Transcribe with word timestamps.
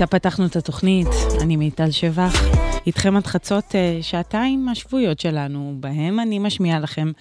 איתה 0.00 0.06
פתחנו 0.06 0.46
את 0.46 0.56
התוכנית, 0.56 1.08
אני 1.40 1.56
מיטל 1.56 1.90
שבח. 1.90 2.32
איתכם 2.86 3.16
עד 3.16 3.26
חצות 3.26 3.74
אה, 3.74 3.98
שעתיים 4.02 4.68
השבועיות 4.68 5.20
שלנו, 5.20 5.76
בהם 5.80 6.20
אני 6.20 6.38
משמיעה 6.38 6.80
לכם 6.80 7.12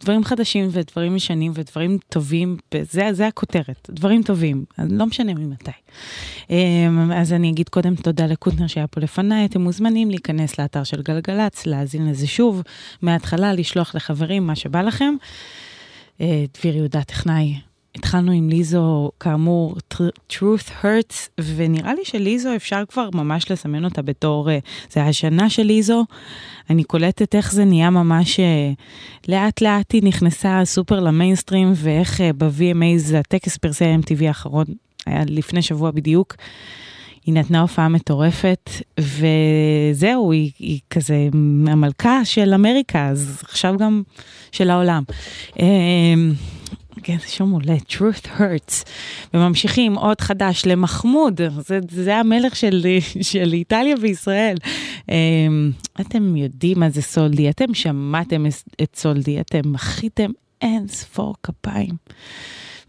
דברים 0.00 0.24
חדשים 0.24 0.68
ודברים 0.70 1.16
ישנים 1.16 1.52
ודברים 1.54 1.98
טובים, 2.08 2.56
זה, 2.90 3.08
זה 3.12 3.26
הכותרת, 3.26 3.90
דברים 3.90 4.22
טובים, 4.22 4.64
לא 4.78 5.06
משנה 5.06 5.34
ממתי. 5.34 5.70
אה, 6.50 6.56
אז 7.14 7.32
אני 7.32 7.50
אגיד 7.50 7.68
קודם 7.68 7.94
תודה 7.94 8.26
לקוטנר 8.26 8.66
שהיה 8.66 8.86
פה 8.86 9.00
לפניי, 9.00 9.44
אתם 9.44 9.60
מוזמנים 9.60 10.10
להיכנס 10.10 10.58
לאתר 10.58 10.84
של 10.84 11.02
גלגלצ, 11.02 11.66
להאזין 11.66 12.10
לזה 12.10 12.26
שוב, 12.26 12.62
מההתחלה, 13.02 13.52
לשלוח 13.52 13.94
לחברים 13.94 14.46
מה 14.46 14.56
שבא 14.56 14.82
לכם. 14.82 15.14
אה, 16.20 16.44
דביר 16.58 16.76
יהודה 16.76 17.02
טכנאי. 17.02 17.73
התחלנו 17.94 18.32
עם 18.32 18.48
ליזו, 18.48 19.10
כאמור, 19.20 19.76
truth 20.32 20.82
hurts, 20.82 21.42
ונראה 21.56 21.94
לי 21.94 22.04
שליזו 22.04 22.56
אפשר 22.56 22.82
כבר 22.88 23.08
ממש 23.14 23.50
לסמן 23.50 23.84
אותה 23.84 24.02
בתור, 24.02 24.50
אה, 24.50 24.58
זה 24.90 25.02
השנה 25.02 25.50
של 25.50 25.62
ליזו. 25.62 26.04
אני 26.70 26.84
קולטת 26.84 27.34
איך 27.34 27.52
זה 27.52 27.64
נהיה 27.64 27.90
ממש, 27.90 28.40
אה, 28.40 28.72
לאט 29.28 29.60
לאט 29.60 29.92
היא 29.92 30.02
נכנסה 30.02 30.60
סופר 30.64 31.00
למיינסטרים, 31.00 31.72
ואיך 31.76 32.20
אה, 32.20 32.30
ב-VMAs, 32.32 33.16
הטקס 33.16 33.56
פרסי 33.56 33.84
MTV 33.94 34.24
האחרון, 34.28 34.66
היה 35.06 35.22
לפני 35.26 35.62
שבוע 35.62 35.90
בדיוק. 35.90 36.34
היא 37.26 37.34
נתנה 37.34 37.60
הופעה 37.60 37.88
מטורפת, 37.88 38.70
וזהו, 39.00 40.32
היא, 40.32 40.50
היא 40.58 40.80
כזה 40.90 41.28
המלכה 41.66 42.24
של 42.24 42.54
אמריקה, 42.54 43.08
אז 43.08 43.42
עכשיו 43.44 43.74
גם 43.78 44.02
של 44.52 44.70
העולם. 44.70 45.02
כן, 47.04 47.16
זה 47.18 47.28
שום 47.28 47.50
עולה, 47.50 47.76
truth 47.88 48.38
hurts. 48.38 48.84
וממשיכים, 49.34 49.94
עוד 49.94 50.20
חדש 50.20 50.66
למחמוד, 50.66 51.40
זה, 51.58 51.78
זה 51.90 52.16
המלך 52.16 52.56
של, 52.56 52.86
של 53.22 53.52
איטליה 53.52 53.94
וישראל. 54.00 54.56
אתם 56.00 56.36
יודעים 56.36 56.80
מה 56.80 56.90
זה 56.90 57.02
סולדי, 57.02 57.50
אתם 57.50 57.74
שמעתם 57.74 58.46
את 58.82 58.96
סולדי, 58.96 59.40
אתם 59.40 59.60
מחיתם 59.64 60.30
אין 60.62 60.88
ספור 60.88 61.34
כפיים. 61.42 61.94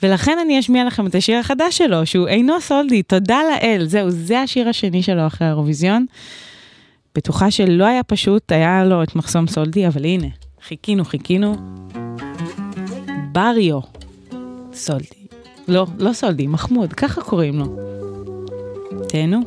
ולכן 0.04 0.38
אני 0.46 0.60
אשמיע 0.60 0.86
לכם 0.86 1.08
את 1.08 1.16
השיר 1.16 1.40
החדש 1.40 1.78
שלו, 1.78 2.06
שהוא 2.06 2.28
אינו 2.28 2.62
סולדי, 2.62 3.04
תודה 3.04 3.40
לאל. 3.52 3.86
זהו, 3.86 4.10
זה 4.10 4.42
השיר 4.42 4.70
השני 4.70 5.04
שלו 5.04 5.28
אחרי 5.28 5.48
האירוויזיון. 5.48 6.06
בטוחה 7.16 7.52
שלא 7.52 7.86
היה 7.86 8.04
פשוט, 8.04 8.52
היה 8.52 8.84
לו 8.84 9.04
את 9.04 9.16
מחסום 9.16 9.48
סולדי, 9.48 9.88
אבל 9.88 10.06
הנה, 10.06 10.28
חיכינו, 10.62 11.06
חיכינו. 11.06 11.56
בריו. 13.32 14.05
סולדי. 14.75 15.27
לא, 15.69 15.87
לא 15.99 16.13
סולדי, 16.13 16.47
מחמוד, 16.47 16.93
ככה 16.93 17.21
קוראים 17.21 17.59
לו. 17.59 17.67
תהנו. 19.09 19.41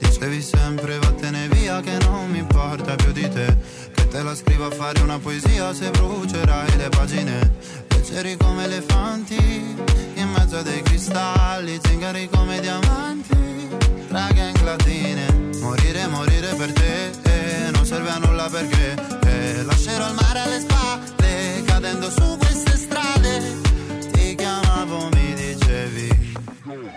Dicevi 0.00 0.42
sempre 0.42 0.98
vattene 0.98 1.48
via 1.48 1.80
che 1.80 1.96
non 2.06 2.30
mi 2.30 2.38
importa 2.38 2.94
più 2.96 3.12
di 3.12 3.28
te 3.28 3.46
Che 3.94 4.08
te 4.08 4.20
la 4.22 4.34
scrivo 4.34 4.66
a 4.66 4.70
fare 4.70 5.00
una 5.00 5.18
poesia 5.18 5.72
se 5.72 5.90
brucerai 5.90 6.76
le 6.76 6.88
pagine 6.88 7.36
Leggeri 7.88 8.36
come 8.36 8.64
elefanti 8.64 9.36
in 10.22 10.28
mezzo 10.36 10.56
a 10.58 10.62
dei 10.62 10.82
cristalli 10.82 11.78
Zingari 11.84 12.28
come 12.28 12.58
diamanti 12.60 13.68
tra 14.08 14.26
gang 14.34 14.60
latine 14.62 15.24
Morire, 15.60 16.06
morire 16.08 16.50
per 16.60 16.72
te 16.72 17.10
eh, 17.32 17.70
non 17.70 17.84
serve 17.84 18.10
a 18.10 18.18
nulla 18.18 18.48
perché 18.50 18.84
eh, 19.30 19.62
Lascerò 19.64 20.08
il 20.08 20.14
mare 20.14 20.40
alle 20.40 20.60
spalle 20.60 21.21
cadendo 21.83 22.09
su 22.09 22.37
queste 22.37 22.77
strade 22.77 23.41
Ti 24.13 24.35
chiamavo, 24.35 25.09
mi 25.11 25.33
dicevi 25.33 26.31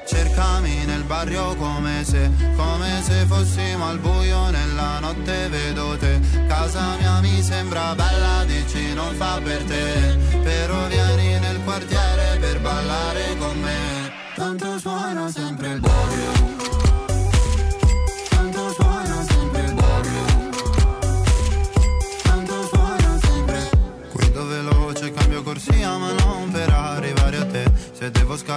cercami 0.06 0.84
nel 0.84 1.02
barrio 1.02 1.56
come 1.56 2.04
se, 2.04 2.30
come 2.56 3.02
se 3.02 3.26
fossimo 3.26 3.88
al 3.88 3.98
buio 3.98 4.48
nella 4.50 5.00
notte 5.00 5.48
vedo 5.48 5.96
te. 5.98 6.20
Casa 6.46 6.96
mia 6.98 7.20
mi 7.20 7.42
sembra 7.42 7.94
bella, 7.96 8.44
dici 8.44 8.94
non 8.94 9.12
fa 9.16 9.40
per 9.42 9.64
te, 9.64 10.16
però 10.42 10.86
vieni 10.86 11.38
nel 11.40 11.60
quartiere 11.64 12.38
per 12.38 12.60
ballare 12.60 13.36
con 13.38 13.60
me. 13.60 14.12
Tanto 14.36 14.78
suona 14.78 15.28
sempre 15.30 15.72
il 15.72 15.80
barrio. 15.80 16.35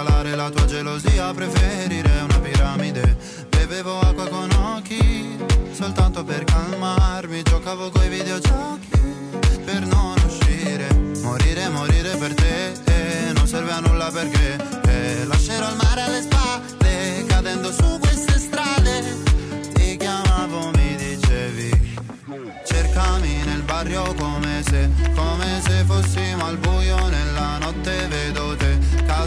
Scalare 0.00 0.34
la 0.34 0.48
tua 0.48 0.64
gelosia 0.64 1.30
preferirei 1.34 2.22
una 2.22 2.38
piramide. 2.38 3.18
Bevevo 3.50 4.00
acqua 4.00 4.26
con 4.28 4.50
occhi, 4.50 5.36
soltanto 5.72 6.24
per 6.24 6.42
calmarmi. 6.44 7.42
Giocavo 7.42 7.90
coi 7.90 8.08
videogiochi 8.08 8.88
per 9.62 9.84
non 9.84 10.14
uscire. 10.24 10.88
Morire, 11.20 11.68
morire 11.68 12.16
per 12.16 12.32
te, 12.32 12.72
eh, 12.84 13.32
non 13.34 13.46
serve 13.46 13.72
a 13.72 13.80
nulla 13.80 14.10
perché 14.10 14.56
eh, 14.88 15.26
lascerò 15.26 15.68
il 15.68 15.76
mare 15.76 16.00
alle 16.00 16.22
spalle, 16.22 17.24
cadendo 17.26 17.70
su 17.70 17.98
queste 17.98 18.38
strade. 18.38 19.04
Ti 19.74 19.96
chiamavo, 19.98 20.70
mi 20.76 20.96
dicevi, 20.96 21.98
cercami 22.64 23.42
nel 23.44 23.62
barrio 23.64 24.14
come 24.14 24.62
se, 24.66 24.88
come 25.14 25.60
se 25.62 25.84
fossimo 25.84 26.46
al 26.46 26.56
buio 26.56 26.96
nella 27.08 27.58
notte 27.58 28.08
vedo 28.08 28.56
te. 28.56 28.69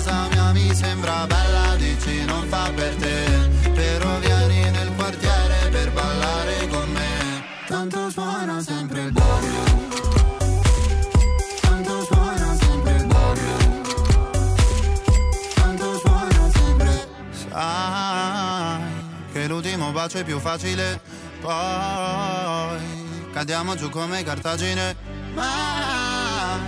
Casa 0.04 0.28
mia 0.32 0.52
mi 0.52 0.76
sembra 0.76 1.26
bella, 1.28 1.76
dici 1.78 2.26
non 2.26 2.46
fa 2.50 2.70
per 2.76 2.94
te, 2.96 3.24
però 3.74 4.20
vieni 4.20 4.70
nel 4.70 4.92
quartiere 4.98 5.70
per 5.72 5.94
ballare 5.94 6.68
con 6.68 6.92
me. 6.92 7.46
Tanto 7.68 8.10
suona 8.10 8.62
sempre 8.62 9.04
il 9.04 9.12
barrio. 9.14 9.82
Sai 17.50 18.82
che 19.32 19.48
l'ultimo 19.48 19.92
bacio 19.92 20.18
è 20.18 20.26
più 20.26 20.38
facile. 20.40 21.00
Poi 21.40 23.32
cadiamo 23.32 23.76
giù 23.76 23.90
come 23.90 24.22
cartagine. 24.24 24.98
Mai 25.34 26.60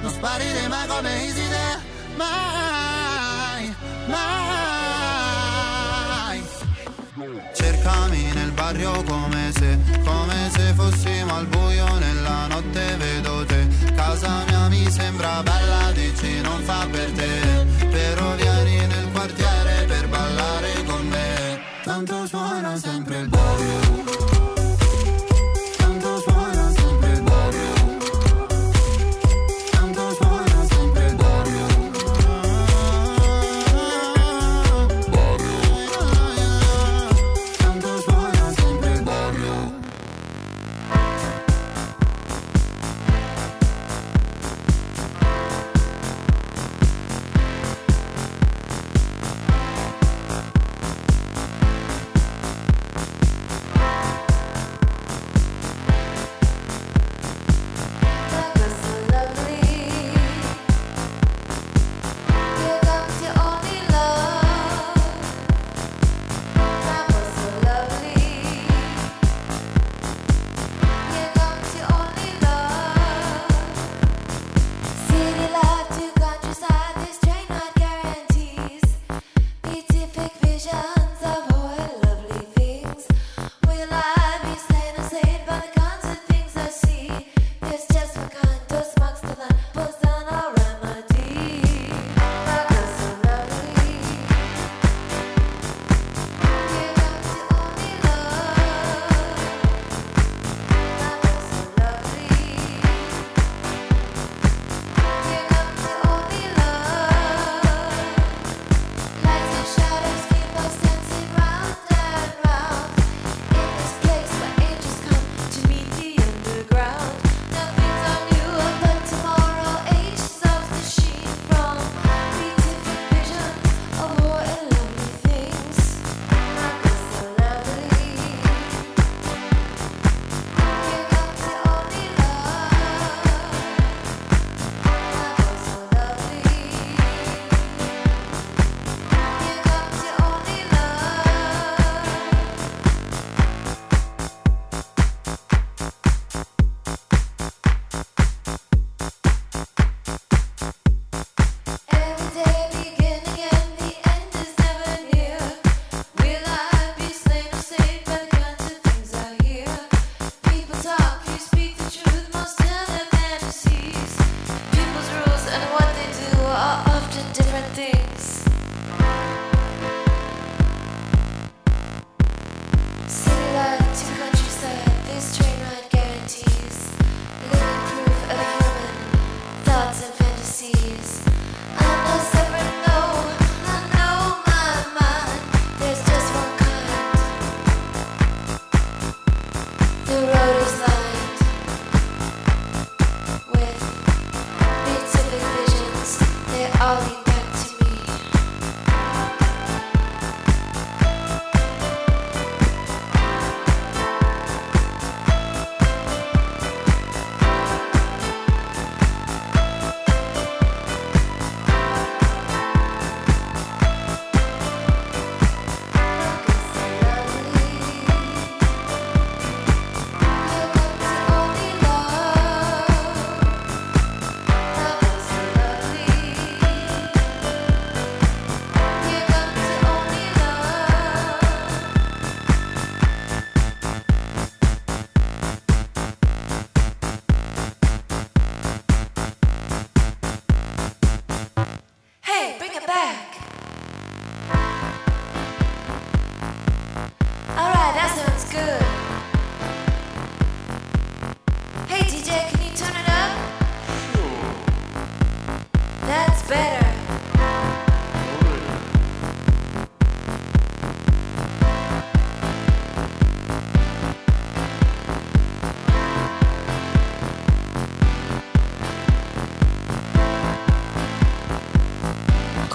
non 0.00 0.10
sparire 0.10 0.68
mai 0.68 0.86
come 0.86 1.24
Iside. 1.24 1.97
Mai, 2.18 3.74
mai. 4.08 4.42
Cercami 7.54 8.32
nel 8.34 8.50
barrio 8.50 9.04
come 9.04 9.52
se, 9.52 9.78
come 10.04 10.50
se 10.50 10.72
fossimo 10.74 11.36
al 11.36 11.46
buio 11.46 11.86
nella 11.98 12.48
notte 12.48 12.96
vedo 12.96 13.44
te. 13.44 13.68
Casa 13.94 14.42
mia 14.48 14.66
mi 14.66 14.90
sembra 14.90 15.44
bella, 15.44 15.92
dici 15.92 16.40
non 16.40 16.60
fa 16.62 16.88
per 16.90 17.08
te, 17.12 17.47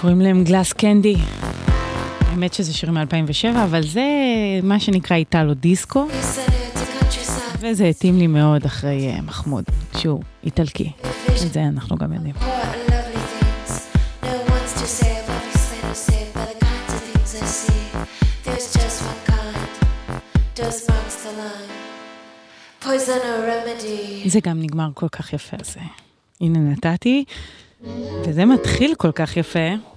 קוראים 0.04 0.20
להם 0.20 0.44
גלאס 0.44 0.72
קנדי. 0.72 1.16
האמת 2.20 2.54
שזה 2.54 2.72
שיר 2.72 2.90
מ-2007, 2.90 3.56
אבל 3.64 3.82
זה 3.82 4.02
מה 4.62 4.80
שנקרא 4.80 5.16
איטלו 5.16 5.54
דיסקו. 5.54 6.06
וזה 7.60 7.84
התאים 7.84 8.18
לי 8.18 8.26
מאוד 8.26 8.64
אחרי 8.64 9.08
אה, 9.08 9.20
מחמוד, 9.20 9.64
שהוא 9.98 10.22
איטלקי. 10.44 10.92
את 11.46 11.52
זה 11.52 11.62
אנחנו 11.62 11.96
גם 11.96 12.12
יודעים. 12.12 12.34
זה 24.26 24.40
גם 24.42 24.60
נגמר 24.60 24.88
כל 24.94 25.08
כך 25.08 25.32
יפה, 25.32 25.56
אז 25.60 25.76
אה, 25.76 25.86
הנה 26.40 26.58
נתתי, 26.58 27.24
וזה 28.26 28.44
מתחיל 28.44 28.94
כל 28.94 29.12
כך 29.12 29.36
יפה. 29.36 29.93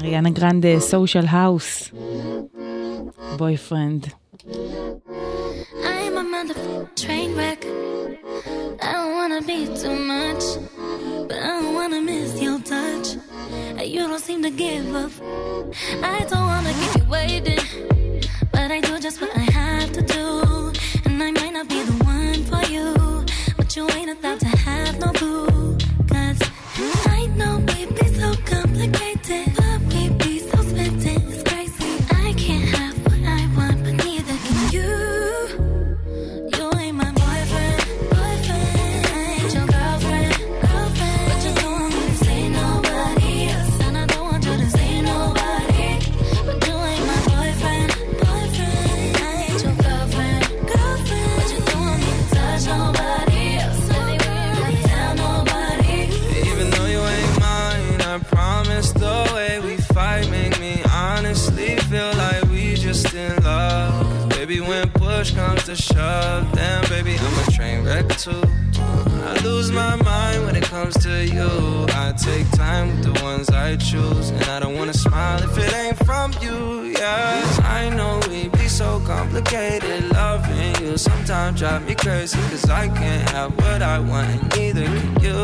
אריאנה 0.00 0.30
גרנדה, 0.30 0.80
סושיאל 0.80 1.24
האוס, 1.28 1.90
בויפרנד. 3.36 4.06
I'm 5.84 6.16
a 6.22 6.24
motherfucking 6.34 6.88
train 7.02 7.30
wreck. 7.38 7.60
I 8.86 8.92
don't 8.96 9.14
wanna 9.18 9.40
be 9.52 9.58
too 9.82 9.96
much, 10.14 10.44
but 11.28 11.38
I 11.48 11.52
don't 11.60 11.74
wanna 11.80 12.00
miss 12.10 12.30
your 12.46 12.58
touch. 12.72 13.08
You 13.94 14.00
don't 14.10 14.24
seem 14.28 14.40
to 14.48 14.52
give 14.64 14.88
up. 15.04 15.12
I 16.16 16.18
don't 16.30 16.46
wanna 16.52 16.72
keep 16.80 16.92
you 17.00 17.06
waiting, 17.18 17.64
but 18.54 18.68
I 18.76 18.78
do 18.86 18.92
just 19.06 19.16
what 19.20 19.32
I 19.44 19.46
comes 70.81 70.97
to 71.03 71.25
you. 71.27 71.85
I 71.89 72.11
take 72.13 72.49
time 72.51 72.87
with 72.89 73.03
the 73.13 73.23
ones 73.23 73.49
I 73.49 73.75
choose, 73.75 74.29
and 74.31 74.43
I 74.45 74.59
don't 74.59 74.75
wanna 74.75 74.93
smile 74.93 75.39
if 75.43 75.55
it 75.57 75.73
ain't 75.75 75.97
from 76.07 76.33
you. 76.41 76.57
yeah. 76.99 77.79
I 77.79 77.89
know 77.97 78.19
we 78.29 78.47
be 78.49 78.67
so 78.67 78.99
complicated. 79.05 80.11
Loving 80.11 80.73
you 80.83 80.97
sometimes 80.97 81.59
drive 81.59 81.85
me 81.87 81.93
crazy, 81.93 82.39
cause 82.49 82.67
I 82.69 82.87
can't 82.87 83.29
have 83.29 83.51
what 83.61 83.81
I 83.95 83.99
want, 83.99 84.29
and 84.33 84.43
neither 84.55 84.85
can 84.85 85.09
you. 85.25 85.39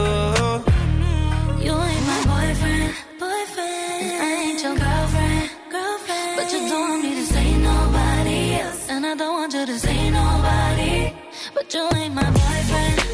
You 1.66 1.74
ain't 1.90 2.06
my 2.12 2.22
boyfriend, 2.32 2.94
boyfriend. 3.22 4.06
I 4.26 4.30
ain't 4.44 4.64
your 4.64 4.76
girlfriend, 4.86 5.50
girlfriend. 5.76 6.34
But 6.38 6.48
you 6.54 6.60
don't 6.72 6.90
want 6.90 7.04
me 7.04 7.12
to 7.20 7.26
say 7.34 7.48
nobody 7.72 8.40
else, 8.62 8.90
and 8.90 9.06
I 9.06 9.14
don't 9.22 9.36
want 9.40 9.54
you 9.54 9.66
to 9.72 9.78
say 9.86 10.10
nobody. 10.10 11.14
But 11.54 11.74
you 11.74 11.84
ain't 12.00 12.16
my 12.16 12.30
boyfriend. 12.40 13.07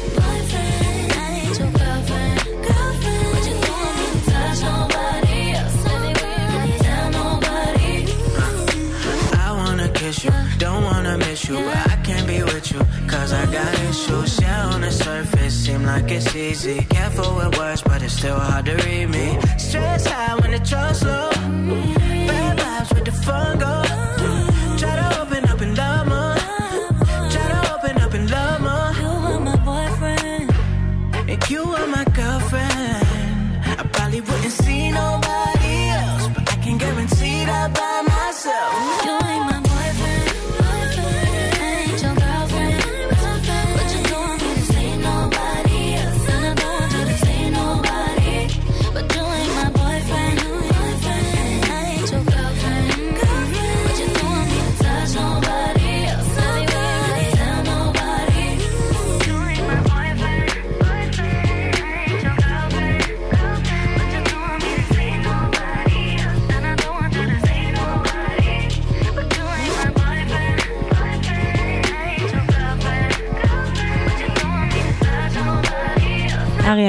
You, 11.48 11.56
but 11.56 11.90
I 11.92 11.96
can't 12.02 12.26
be 12.26 12.42
with 12.42 12.72
you, 12.72 12.80
cause 13.06 13.32
I 13.32 13.44
got 13.46 13.74
issues. 13.90 14.40
Yeah, 14.40 14.66
on 14.66 14.80
the 14.80 14.90
surface, 14.90 15.54
seem 15.54 15.82
like 15.84 16.10
it's 16.10 16.34
easy. 16.34 16.84
Careful 16.88 17.36
with 17.36 17.58
words, 17.58 17.82
but 17.82 18.02
it's 18.02 18.14
still 18.14 18.38
hard 18.38 18.66
to 18.66 18.74
read 18.76 19.06
me. 19.10 19.38
Stress 19.58 20.06
high 20.06 20.34
when 20.36 20.52
the 20.52 20.58
trust 20.58 21.04
low. 21.04 21.30
Bad 21.30 22.58
vibes 22.58 22.94
with 22.94 23.04
the 23.04 23.12
fun 23.12 23.58
go. 23.58 23.83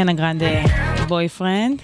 אריאנה 0.10 0.14
גרנדה, 0.14 0.62
Boyfriend. 1.08 1.82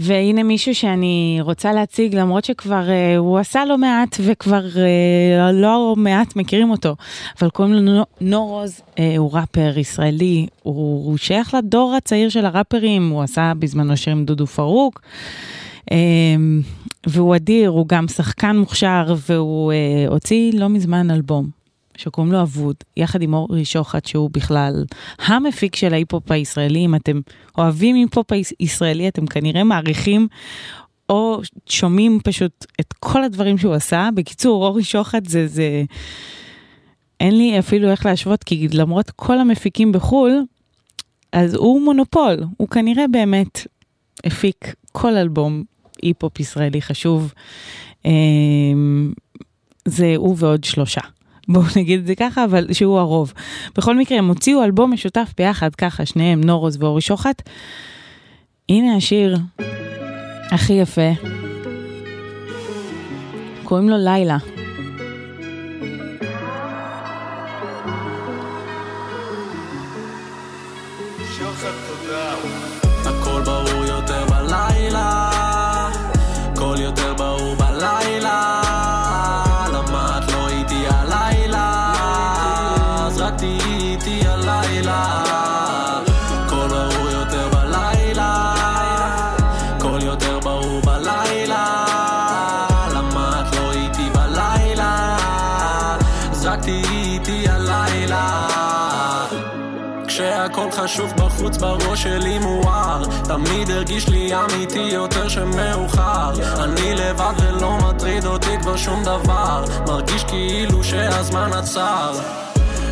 והנה 0.00 0.42
מישהו 0.42 0.74
שאני 0.74 1.38
רוצה 1.40 1.72
להציג, 1.72 2.14
למרות 2.14 2.44
שכבר 2.44 2.82
uh, 2.86 3.18
הוא 3.18 3.38
עשה 3.38 3.64
לא 3.64 3.78
מעט 3.78 4.16
וכבר 4.20 4.66
uh, 4.66 5.52
לא 5.52 5.94
מעט 5.96 6.36
מכירים 6.36 6.70
אותו, 6.70 6.96
אבל 7.40 7.50
קוראים 7.50 7.74
לו 7.74 7.80
נו- 7.80 8.04
נורוז, 8.20 8.80
uh, 8.80 9.00
הוא 9.18 9.30
ראפר 9.32 9.78
ישראלי, 9.78 10.46
הוא, 10.62 11.06
הוא 11.06 11.16
שייך 11.16 11.54
לדור 11.54 11.94
הצעיר 11.94 12.28
של 12.28 12.46
הראפרים, 12.46 13.10
הוא 13.10 13.22
עשה 13.22 13.52
בזמנו 13.58 13.96
שיר 13.96 14.12
עם 14.12 14.24
דודו 14.24 14.46
פארוק. 14.46 15.00
Um, 15.90 15.94
והוא 17.06 17.36
אדיר, 17.36 17.70
הוא 17.70 17.88
גם 17.88 18.08
שחקן 18.08 18.56
מוכשר, 18.56 19.14
והוא 19.28 19.72
uh, 19.72 20.10
הוציא 20.12 20.52
לא 20.54 20.68
מזמן 20.68 21.10
אלבום 21.10 21.61
שקוראים 22.02 22.32
לו 22.32 22.42
אבוד, 22.42 22.76
יחד 22.96 23.22
עם 23.22 23.34
אורי 23.34 23.64
שוחט, 23.64 24.06
שהוא 24.06 24.30
בכלל 24.32 24.84
המפיק 25.26 25.76
של 25.76 25.94
ההיפ-הופ 25.94 26.30
הישראלי. 26.30 26.78
אם 26.78 26.94
אתם 26.94 27.20
אוהבים 27.58 27.96
היפ-הופ 27.96 28.32
היש- 28.32 28.54
ישראלי, 28.60 29.08
אתם 29.08 29.26
כנראה 29.26 29.64
מעריכים 29.64 30.28
או 31.08 31.40
שומעים 31.66 32.18
פשוט 32.24 32.66
את 32.80 32.92
כל 32.92 33.24
הדברים 33.24 33.58
שהוא 33.58 33.74
עשה. 33.74 34.08
בקיצור, 34.14 34.66
אורי 34.66 34.84
שוחט 34.84 35.26
זה, 35.26 35.46
זה... 35.46 35.84
אין 37.20 37.38
לי 37.38 37.58
אפילו 37.58 37.90
איך 37.90 38.06
להשוות, 38.06 38.44
כי 38.44 38.68
למרות 38.72 39.10
כל 39.10 39.38
המפיקים 39.38 39.92
בחו"ל, 39.92 40.42
אז 41.32 41.54
הוא 41.54 41.82
מונופול, 41.82 42.36
הוא 42.56 42.68
כנראה 42.68 43.04
באמת 43.08 43.66
הפיק 44.24 44.74
כל 44.92 45.16
אלבום 45.16 45.62
היפ-הופ 46.02 46.40
ישראלי 46.40 46.82
חשוב. 46.82 47.32
אמ, 48.04 49.12
זה 49.84 50.14
הוא 50.16 50.36
ועוד 50.38 50.64
שלושה. 50.64 51.00
בואו 51.48 51.64
נגיד 51.76 52.00
את 52.00 52.06
זה 52.06 52.14
ככה, 52.14 52.44
אבל 52.44 52.72
שהוא 52.72 52.98
הרוב. 52.98 53.32
בכל 53.76 53.96
מקרה, 53.96 54.18
הם 54.18 54.28
הוציאו 54.28 54.64
אלבום 54.64 54.92
משותף 54.92 55.32
ביחד, 55.36 55.74
ככה, 55.74 56.06
שניהם, 56.06 56.40
נורוז 56.44 56.76
ואורי 56.80 57.00
שוחט. 57.00 57.42
הנה 58.68 58.96
השיר 58.96 59.36
הכי 60.50 60.72
יפה. 60.72 61.10
קוראים 63.64 63.88
לו 63.88 63.96
לילה. 63.98 64.61
בראש 101.62 102.02
שלי 102.02 102.38
מואר. 102.38 103.02
תמיד 103.24 103.70
הרגיש 103.70 104.08
לי 104.08 104.30
אמיתי 104.34 104.88
יותר 104.92 105.28
שמאוחר. 105.28 106.62
אני 106.64 106.94
לבד 106.94 107.32
ולא 107.38 107.76
מטריד 107.76 108.24
אותי 108.24 108.58
כבר 108.62 108.76
שום 108.76 109.02
דבר. 109.04 109.64
מרגיש 109.86 110.24
כאילו 110.24 110.84
שהזמן 110.84 111.50
עצר. 111.52 112.12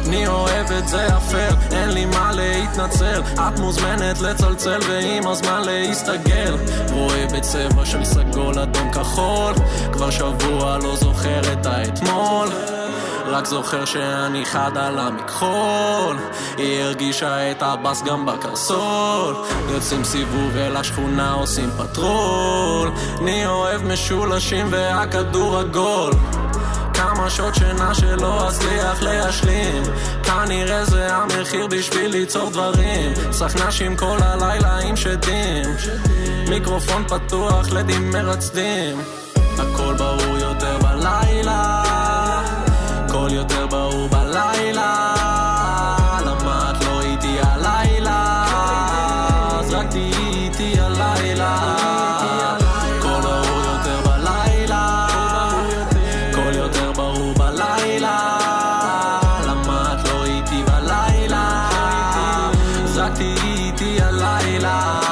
אני 0.06 0.26
אוהב 0.26 0.72
את 0.72 0.88
זה 0.88 1.16
אפל, 1.16 1.54
אין 1.72 1.90
לי 1.90 2.06
מה 2.06 2.30
להתנצל. 2.32 3.22
את 3.34 3.58
מוזמנת 3.58 4.20
לצלצל 4.20 4.78
ועם 4.88 5.26
הזמן 5.26 5.62
להסתגל. 5.64 6.56
רואה 6.92 7.26
בצבע 7.32 7.86
של 7.86 8.04
סגול 8.04 8.58
אדום 8.58 8.92
כחול. 8.92 9.54
כבר 9.92 10.10
שבוע 10.10 10.78
לא 10.82 10.96
זוכר 10.96 11.40
את 11.52 11.66
האתמול. 11.66 12.48
רק 13.30 13.46
זוכר 13.46 13.84
שאני 13.84 14.46
חד 14.46 14.70
על 14.76 14.98
המכחול. 14.98 16.16
היא 16.56 16.82
הרגישה 16.82 17.50
את 17.50 17.62
הבאס 17.62 18.02
גם 18.02 18.26
בקרסול. 18.26 19.34
יוצאים 19.68 20.04
סיבוב 20.04 20.56
אל 20.56 20.76
השכונה 20.76 21.32
עושים 21.32 21.70
פטרול. 21.78 22.90
אני 23.20 23.46
אוהב 23.46 23.82
משולשים 23.82 24.66
והכדור 24.70 25.58
עגול. 25.58 26.12
כמה 26.94 27.30
שעות 27.30 27.54
שינה 27.54 27.94
שלא 27.94 28.48
אצליח 28.48 29.02
להשלים. 29.02 29.82
כנראה 30.22 30.84
זה 30.84 31.16
המחיר 31.16 31.66
בשביל 31.66 32.10
ליצור 32.10 32.50
דברים. 32.50 33.12
סשנים 33.32 33.96
כל 33.96 34.18
הלילה 34.22 34.78
עם 34.78 34.96
שדים. 34.96 35.64
מיקרופון 36.48 37.04
פתוח 37.08 37.70
לדים 37.70 38.10
מרצדים. 38.10 39.00
הכל 39.58 39.94
ברור 39.98 40.38
הכול 43.30 43.38
יותר 43.38 43.66
ברור 43.66 44.08
בלילה 44.08 45.14
למה 46.26 46.70
את 46.70 46.84
לא 46.84 47.00
איתי 47.00 47.38
הלילה? 47.42 48.44
אז 49.60 49.74
רק 49.74 49.90
תהיי 49.90 50.12
איתי 50.12 50.80
הלילה 50.80 51.80
זרקתי 62.84 63.34
איתי 63.44 64.02
הלילה 64.02 65.09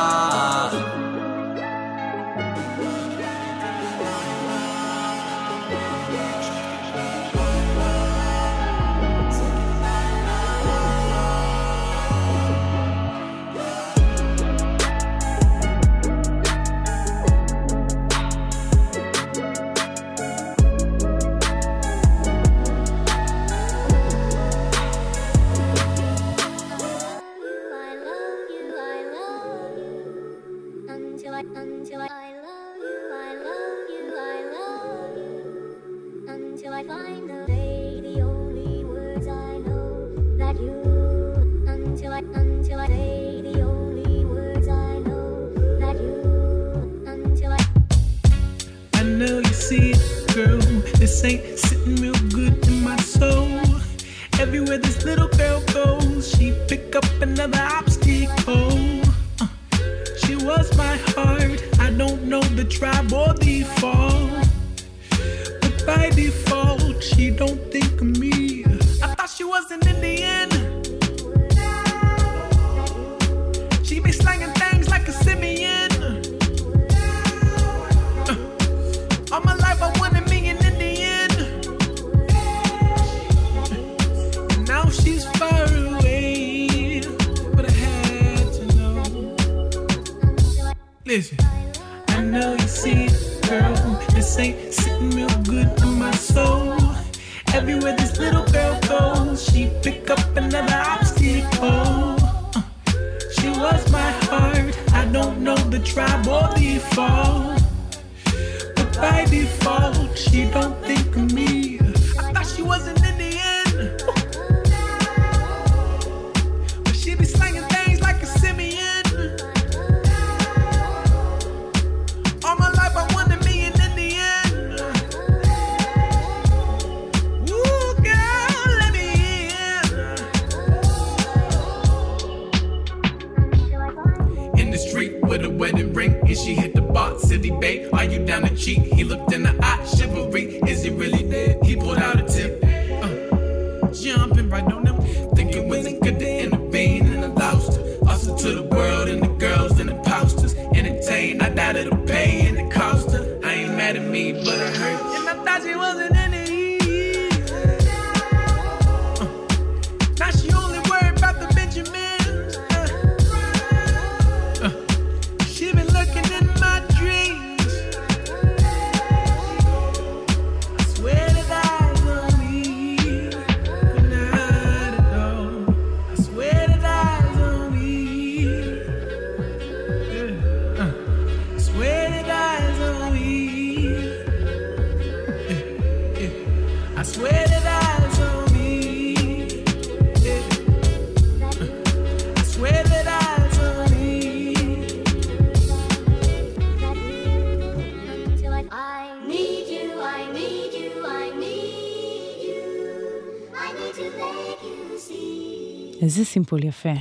איזה 206.03 206.25
סימפול 206.25 206.65
יפה. 206.65 206.93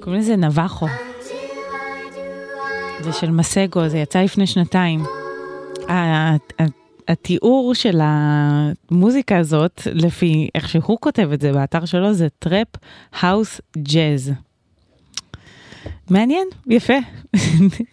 קוראים 0.00 0.20
לזה 0.20 0.36
Navajo. 0.36 0.86
זה 3.00 3.12
של 3.12 3.30
מסגו, 3.30 3.88
זה 3.88 3.98
יצא 3.98 4.22
לפני 4.22 4.46
שנתיים. 4.46 5.04
התיאור 7.08 7.74
של 7.74 8.00
המוזיקה 8.02 9.38
הזאת, 9.38 9.82
לפי 9.86 10.48
איך 10.54 10.68
שהוא 10.68 10.98
כותב 11.00 11.30
את 11.32 11.40
זה 11.40 11.52
באתר 11.52 11.84
שלו, 11.84 12.14
זה 12.14 12.28
trap 12.38 12.68
house 13.12 13.60
jazz. 13.78 14.32
מעניין, 16.12 16.48
יפה, 16.66 16.92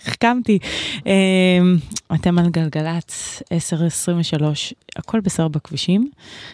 החכמתי. 0.02 0.60
אמ, 1.06 1.78
אתם 2.16 2.40
על 2.40 2.50
גלגלצ 2.50 3.42
1023, 3.52 4.74
הכל 4.96 5.20
בסדר 5.20 5.48
בכבישים. 5.48 6.10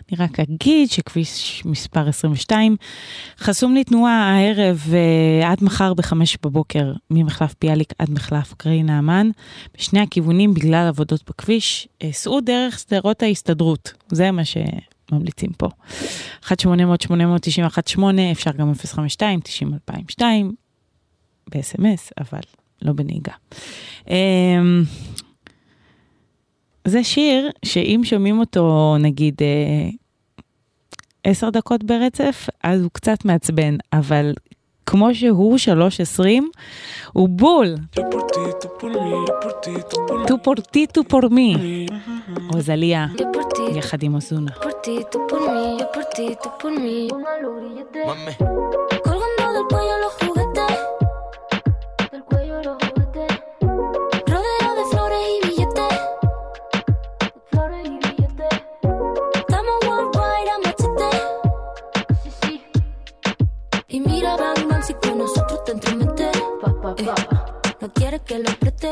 אני 0.10 0.18
רק 0.26 0.40
אגיד 0.40 0.90
שכביש 0.90 1.64
מספר 1.66 2.10
22 2.10 2.76
חסום 3.40 3.76
לתנועה 3.76 4.14
הערב 4.14 4.82
אה, 4.94 5.52
עד 5.52 5.64
מחר 5.64 5.94
ב-5 5.94 6.14
בבוקר, 6.44 6.94
ממחלף 7.12 7.56
ביאליק 7.62 7.94
עד 8.00 8.10
מחלף 8.10 8.54
קרי 8.58 8.84
נעמן, 8.84 9.30
בשני 9.78 10.00
הכיוונים 10.00 10.54
בגלל 10.54 10.88
עבודות 10.88 11.22
בכביש. 11.30 11.88
אה, 12.04 12.12
סעו 12.12 12.42
דרך 12.42 12.80
שדרות 12.80 13.24
ההסתדרות, 13.24 13.94
זה 14.12 14.32
מה 14.32 14.46
ש... 14.46 14.58
ממליצים 15.12 15.50
פה. 15.58 15.68
1-800-891-8, 16.44 16.50
אפשר 18.32 18.52
גם 18.52 18.72
052-90-2002, 20.12 20.22
בסמס, 21.50 22.12
אבל 22.18 22.40
לא 22.82 22.94
בנהיגה. 22.94 23.34
אמ, 24.10 24.84
זה 26.88 27.04
שיר 27.04 27.50
שאם 27.66 28.02
שומעים 28.04 28.40
אותו, 28.40 28.96
נגיד, 29.00 29.36
אה, 29.42 29.90
עשר 31.24 31.50
דקות 31.50 31.84
ברצף, 31.84 32.50
אז 32.64 32.82
הוא 32.82 32.90
קצת 32.94 33.26
מעצבן, 33.26 33.76
אבל 33.94 34.34
כמו 34.86 35.16
שהוא 35.16 35.58
3.20, 35.58 36.44
הוא 37.14 37.30
בול. 37.30 37.76
Yo 37.92 38.02
por 40.44 40.66
ti, 40.66 40.88
tú 40.88 41.04
por 41.10 41.33
mí. 41.33 41.56
Mí. 41.56 41.86
רוזליה, 42.54 43.08
יחד 43.76 44.04
עם 44.04 44.16
אוזונה. 44.16 44.52
טו 44.52 44.62
por 44.62 44.81
ti, 44.81 45.00
tú 45.12 45.20
del 46.18 46.44
tú 46.44 46.50
por 46.60 46.84
mí. 46.84 47.08
no 67.82 67.94
quiere 67.94 68.20
que 68.20 68.40
lo 68.40 68.52
preste. 68.60 68.92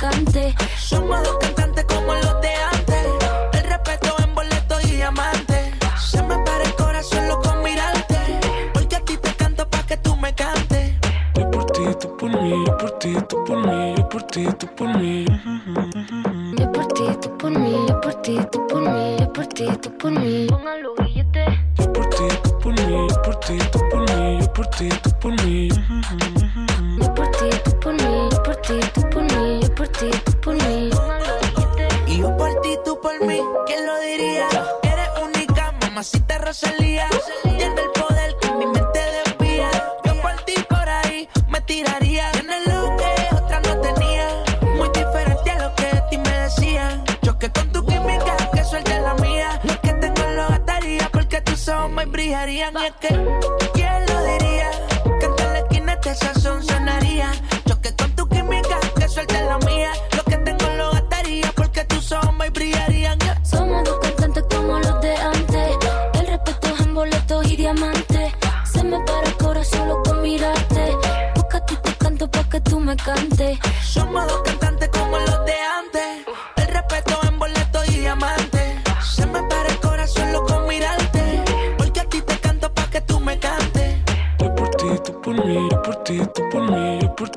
picante. 0.00 0.54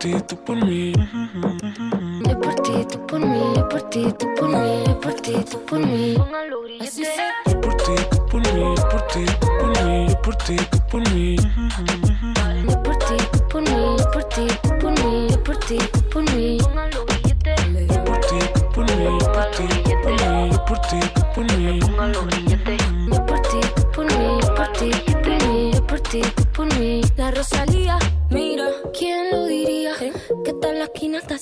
ti, 0.03 0.13
tú 0.27 0.35
por 0.43 0.57
mí. 0.65 0.91
Yo 2.27 2.41
por 2.41 2.55
ti, 2.55 2.85
tú 2.91 3.07
por 3.07 3.19
mí. 3.21 3.53
Yo 3.55 3.69
por 3.69 3.81
ti, 3.89 4.13
tú 4.19 4.27
por 4.35 4.49
mí. 4.49 4.83
Yo 4.85 4.99
por 4.99 5.13
ti, 5.13 5.33
tú 5.49 5.65
por 5.65 5.79
mí. 5.79 6.17
Así 6.81 7.05
será. 7.05 7.31
Yo 7.45 7.61
por 7.61 7.75
ti, 7.77 7.93
tú 8.11 8.25
por 8.25 8.41
mí. 8.53 8.75
Yo 8.75 8.89
por 8.89 9.07
ti, 9.07 9.25
tú 9.39 9.47
por 9.59 9.85
mí. 9.85 10.07
Yo 10.09 10.21
por 10.21 10.35
ti, 10.35 10.55
tú 10.71 10.77
por 10.91 11.13
mí. 11.13 11.37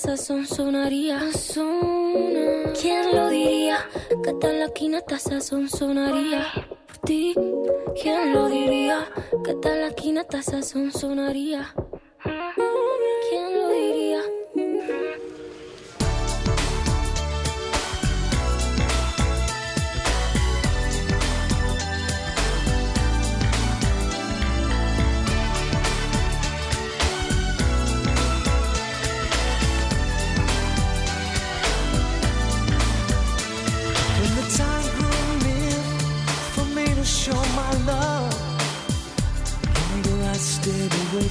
esa 0.02 0.16
son 0.16 0.44
sonaría 0.48 1.20
¿Quién 2.80 3.14
lo 3.14 3.28
diría? 3.28 3.78
Que 4.24 4.32
tal 4.32 4.58
la 4.58 4.68
quinata 4.70 5.14
esa 5.14 5.40
son 5.40 5.68
sonaría. 5.68 6.44
Por 6.88 6.98
ti, 7.06 7.34
¿quién 8.02 8.32
lo 8.32 8.48
diría? 8.48 9.06
Que 9.44 9.54
tal 9.54 9.80
la 9.80 9.92
quinata 9.92 10.40
esa 10.40 10.60
son 10.62 10.90
sonaría. 10.90 11.72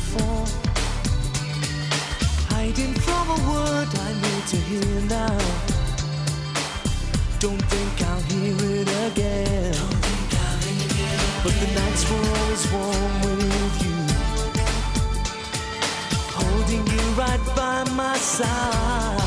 before. 0.02 0.46
Hiding 2.54 2.94
from 3.06 3.26
a 3.38 3.40
word 3.50 3.90
I 4.08 4.12
need 4.24 4.46
to 4.54 4.58
hear 4.70 4.94
now. 5.18 5.38
Don't 7.40 7.64
think 7.74 7.94
I'll 8.10 8.26
hear 8.32 8.56
it 8.80 8.90
again. 9.08 9.76
But 11.44 11.54
the 11.62 11.68
nights 11.80 12.04
were 12.10 12.26
always 12.40 12.64
warm 12.74 13.14
with 13.26 13.76
you. 13.86 14.00
Holding 16.40 16.86
you 16.94 17.04
right 17.22 17.44
by 17.56 17.78
my 17.96 18.18
side. 18.18 19.21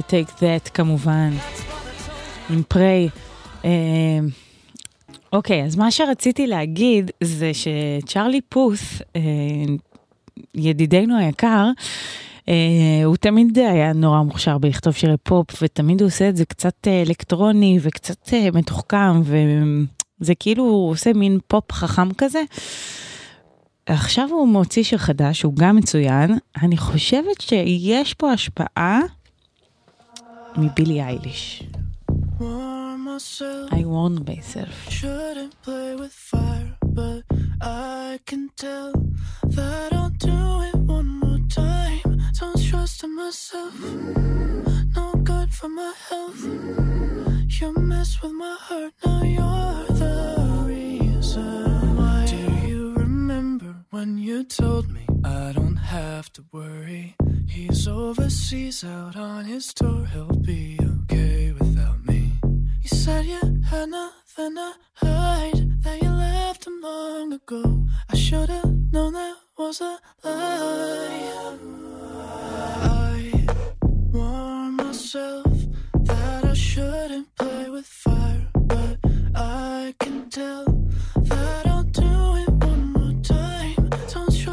Take 0.00 0.28
That 0.28 0.70
כמובן, 0.74 1.30
עם 2.50 2.62
Pray. 2.68 3.08
אה, 3.64 3.70
אוקיי, 5.32 5.64
אז 5.64 5.76
מה 5.76 5.90
שרציתי 5.90 6.46
להגיד 6.46 7.10
זה 7.20 7.50
שצ'רלי 7.54 8.40
פות', 8.40 9.02
אה, 9.16 9.20
ידידנו 10.54 11.18
היקר, 11.18 11.70
אה, 12.48 13.04
הוא 13.04 13.16
תמיד 13.16 13.58
היה 13.58 13.92
נורא 13.92 14.22
מוכשר 14.22 14.58
בלכתוב 14.58 14.94
שירי 14.94 15.16
פופ, 15.22 15.46
ותמיד 15.62 16.00
הוא 16.00 16.06
עושה 16.06 16.28
את 16.28 16.36
זה 16.36 16.44
קצת 16.44 16.86
אה, 16.86 17.02
אלקטרוני 17.02 17.78
וקצת 17.82 18.34
אה, 18.34 18.48
מתוחכם, 18.54 19.22
וזה 19.22 20.34
כאילו 20.34 20.64
הוא 20.64 20.90
עושה 20.90 21.12
מין 21.12 21.38
פופ 21.46 21.72
חכם 21.72 22.14
כזה. 22.14 22.42
עכשיו 23.86 24.28
הוא 24.30 24.48
מוציא 24.48 24.82
שיר 24.82 24.98
חדש, 24.98 25.42
הוא 25.42 25.54
גם 25.56 25.76
מצוין. 25.76 26.38
אני 26.62 26.76
חושבת 26.76 27.40
שיש 27.40 28.14
פה 28.14 28.32
השפעה 28.32 29.00
מבילי 30.57 31.01
אייליש. 31.01 31.63
warm 32.39 33.03
myself. 33.05 33.73
I 33.73 33.83
warn 33.83 34.15
myself. 34.27 34.75
Shouldn't 34.89 35.55
play 35.63 35.95
with 35.95 36.13
fire, 36.13 36.77
but 36.97 37.23
I 37.61 38.19
can 38.25 38.49
tell 38.55 38.91
that 39.57 39.89
I'll 39.93 40.09
do 40.09 40.61
it 40.69 40.75
one 40.97 41.09
more 41.23 41.39
time. 41.49 42.21
Don't 42.39 42.61
trust 42.69 43.03
in 43.03 43.15
myself, 43.15 43.75
no 44.95 45.05
good 45.31 45.49
for 45.59 45.69
my 45.69 45.93
health. 46.09 46.43
You 47.59 47.73
mess 47.91 48.21
with 48.21 48.33
my 48.33 48.55
heart, 48.67 48.93
now 49.03 49.23
you're 49.23 49.85
the 50.01 50.15
reason 50.67 51.90
when 53.92 54.16
you 54.16 54.42
told 54.42 54.90
me 54.90 55.04
I 55.22 55.52
don't 55.52 55.76
have 55.76 56.32
to 56.32 56.42
worry? 56.50 57.14
He's 57.46 57.86
overseas 57.86 58.82
out 58.84 59.16
on 59.16 59.44
his 59.44 59.74
tour, 59.74 60.06
he'll 60.06 60.40
be 60.52 60.78
okay 61.02 61.52
without 61.52 62.02
me. 62.06 62.32
You 62.82 62.88
said 62.88 63.26
you 63.26 63.40
had 63.68 63.90
nothing 63.90 64.54
to 64.54 64.72
hide, 64.94 65.82
that 65.82 66.02
you 66.02 66.08
left 66.08 66.66
him 66.66 66.80
long 66.80 67.34
ago. 67.34 67.84
I 68.08 68.16
should've 68.16 68.64
known 68.92 69.12
that 69.12 69.36
was 69.58 69.82
a 69.82 69.98
lie. 70.24 71.58
I 72.82 73.46
warn 74.10 74.76
myself 74.76 75.52
that 76.08 76.44
I 76.46 76.54
shouldn't 76.54 77.28
play 77.36 77.68
with 77.68 77.86
fire, 77.86 78.48
but 78.54 78.96
I 79.34 79.94
can 80.00 80.30
tell 80.30 80.64
that 81.16 81.66
I'll 81.66 81.71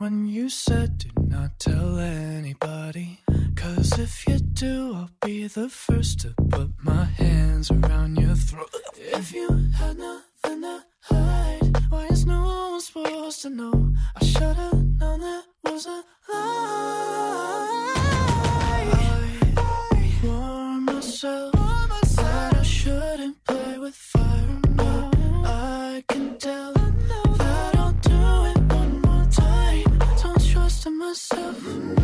when 0.00 0.26
you 0.26 0.48
said 0.48 0.96
do 0.96 1.10
not 1.28 1.58
tell 1.58 1.98
anybody? 1.98 3.20
Cause 3.54 3.98
if 3.98 4.26
you 4.26 4.38
do, 4.38 4.94
I'll 4.94 5.10
be 5.20 5.46
the 5.46 5.68
first 5.68 6.20
to 6.20 6.34
put 6.48 6.70
my 6.82 7.04
hands 7.04 7.70
around 7.70 8.16
your 8.18 8.34
throat. 8.34 8.74
If 8.96 9.34
you 9.34 9.48
had 9.76 9.98
nothing 9.98 10.62
to 10.62 10.84
hide, 11.02 11.90
why 11.90 12.06
is 12.06 12.24
no 12.24 12.40
one 12.42 12.80
supposed 12.80 13.42
to 13.42 13.50
know? 13.50 13.92
I 14.16 14.24
should've 14.24 14.72
known 14.72 15.20
that 15.20 15.44
was 15.64 15.84
a 15.84 16.02
lie. 16.32 17.62
I 19.58 20.20
warn 20.24 20.84
myself 20.86 21.52
that 22.16 22.56
I 22.56 22.62
shouldn't 22.62 23.44
play 23.44 23.76
with 23.78 23.94
fire. 23.94 24.39
Myself, 31.10 31.99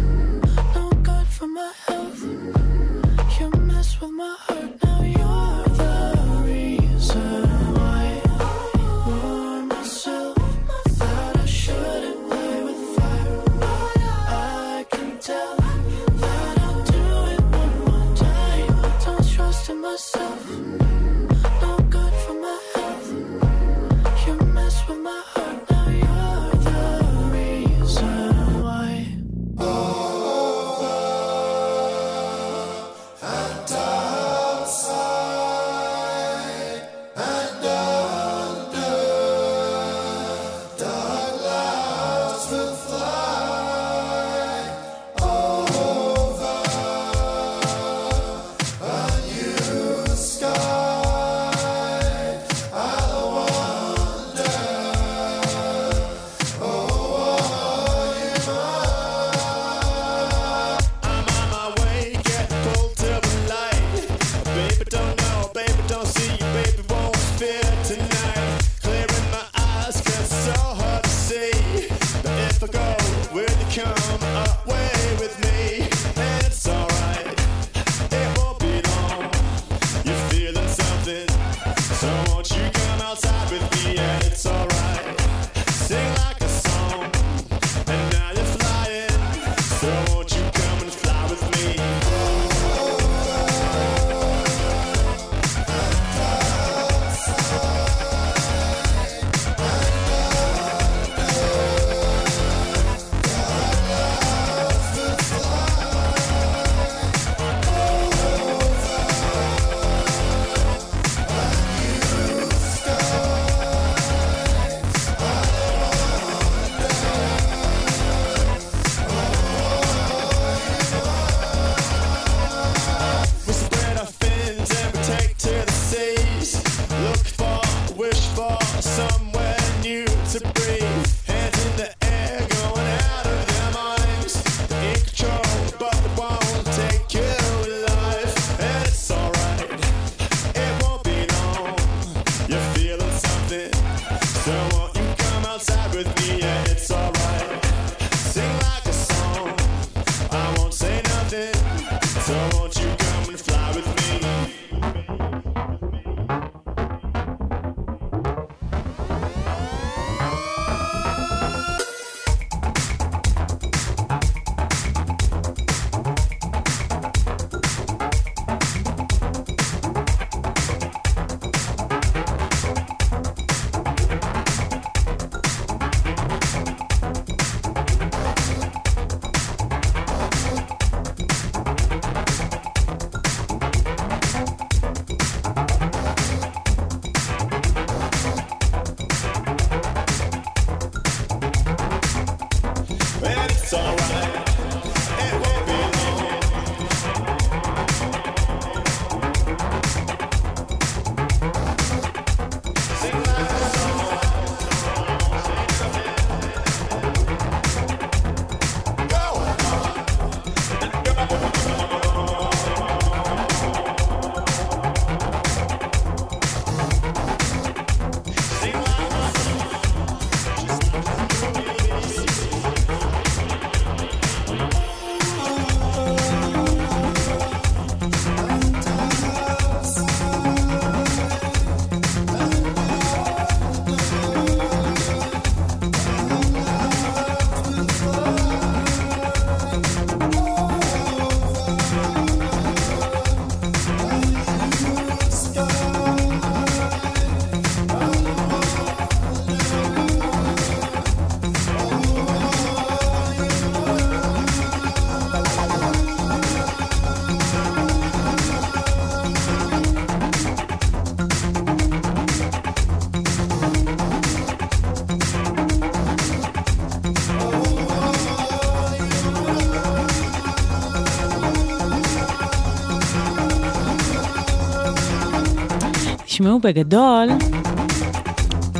תשמעו, 276.36 276.60
בגדול, 276.60 277.28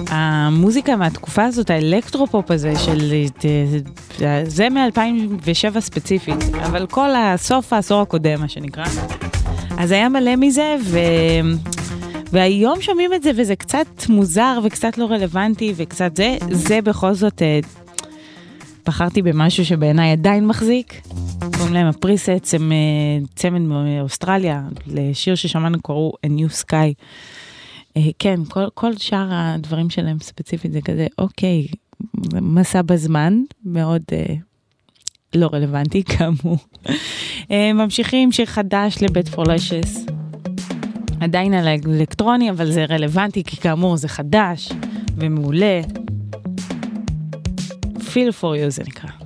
המוזיקה 0.09 0.96
מהתקופה 0.96 1.44
הזאת, 1.44 1.70
האלקטרופופ 1.70 2.50
הזה 2.50 2.72
של... 2.78 3.12
זה 4.44 4.68
מ-2007 4.68 5.80
ספציפית, 5.80 6.44
אבל 6.66 6.86
כל 6.86 7.11
הסוף 7.16 7.72
העשור 7.72 8.00
הקודם, 8.00 8.40
מה 8.40 8.48
שנקרא. 8.48 8.84
אז 9.78 9.90
היה 9.90 10.09
מלא 10.09 10.36
מזה, 10.36 10.76
ו... 10.84 10.98
והיום 12.32 12.80
שומעים 12.80 13.14
את 13.14 13.22
זה 13.22 13.30
וזה 13.36 13.57
קצת 13.57 14.09
מוזר 14.09 14.59
וקצת 14.64 14.98
לא 14.98 15.04
רלוונטי 15.04 15.72
וקצת 15.76 16.16
זה, 16.16 16.36
זה 16.50 16.80
בכל 16.82 17.14
זאת, 17.14 17.42
אה, 17.42 17.61
בחרתי 18.86 19.22
במשהו 19.22 19.64
שבעיניי 19.64 20.12
עדיין 20.12 20.46
מחזיק. 20.46 21.00
קוראים 21.57 21.74
להם 21.74 21.86
ה 21.86 21.94
Presets, 21.94 22.54
הם 22.54 22.72
אה, 22.72 23.26
צמד 23.34 23.61
מאוסטרליה, 23.61 24.62
לשיר 24.86 25.34
ששמענו 25.34 25.82
קראו 25.82 26.12
A 26.26 26.28
New 26.28 26.64
Sky. 26.64 26.92
אה, 27.97 28.03
כן, 28.18 28.40
כל, 28.49 28.64
כל 28.74 28.97
שאר 28.97 29.28
הדברים 29.30 29.90
שלהם 29.90 30.18
ספציפית 30.18 30.72
זה 30.72 30.80
כזה, 30.80 31.07
אוקיי, 31.18 31.66
מסע 32.32 32.82
בזמן, 32.82 33.42
מאוד 33.64 34.03
אה, 34.12 34.34
לא 35.34 35.51
רלוונטי 35.53 36.03
כאמור. 36.18 36.59
אה, 37.51 37.72
ממשיכים 37.72 38.32
שיר 38.32 38.47
חדש 38.47 39.03
לבית 39.03 39.28
פורלשס. 39.28 40.07
עדיין 41.20 41.55
על 41.55 41.68
האלקטרוני, 41.68 42.51
אבל 42.51 42.72
זה 42.72 42.84
רלוונטי, 42.84 43.44
כי 43.44 43.57
כאמור 43.57 43.97
זה 43.97 44.09
חדש 44.09 44.68
ומעולה. 45.16 45.80
feel 47.99 48.32
for 48.40 48.57
you 48.64 48.68
זה 48.68 48.82
נקרא. 48.82 49.25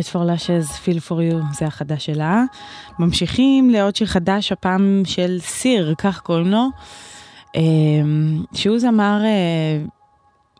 Bat 0.00 0.08
for 0.08 0.24
Lashes, 0.24 0.70
Feel 0.70 1.00
for 1.00 1.22
You, 1.22 1.38
זה 1.52 1.66
החדש 1.66 2.06
שלה. 2.06 2.44
ממשיכים 2.98 3.70
לעוד 3.70 3.96
שיר 3.96 4.06
חדש, 4.06 4.52
הפעם 4.52 5.02
של 5.04 5.38
סיר, 5.40 5.94
כך 5.98 6.20
קוראים 6.20 6.46
לו, 6.46 6.68
אמ, 7.54 8.42
שהוא 8.54 8.78
זמר 8.78 9.20
אה, 9.24 9.84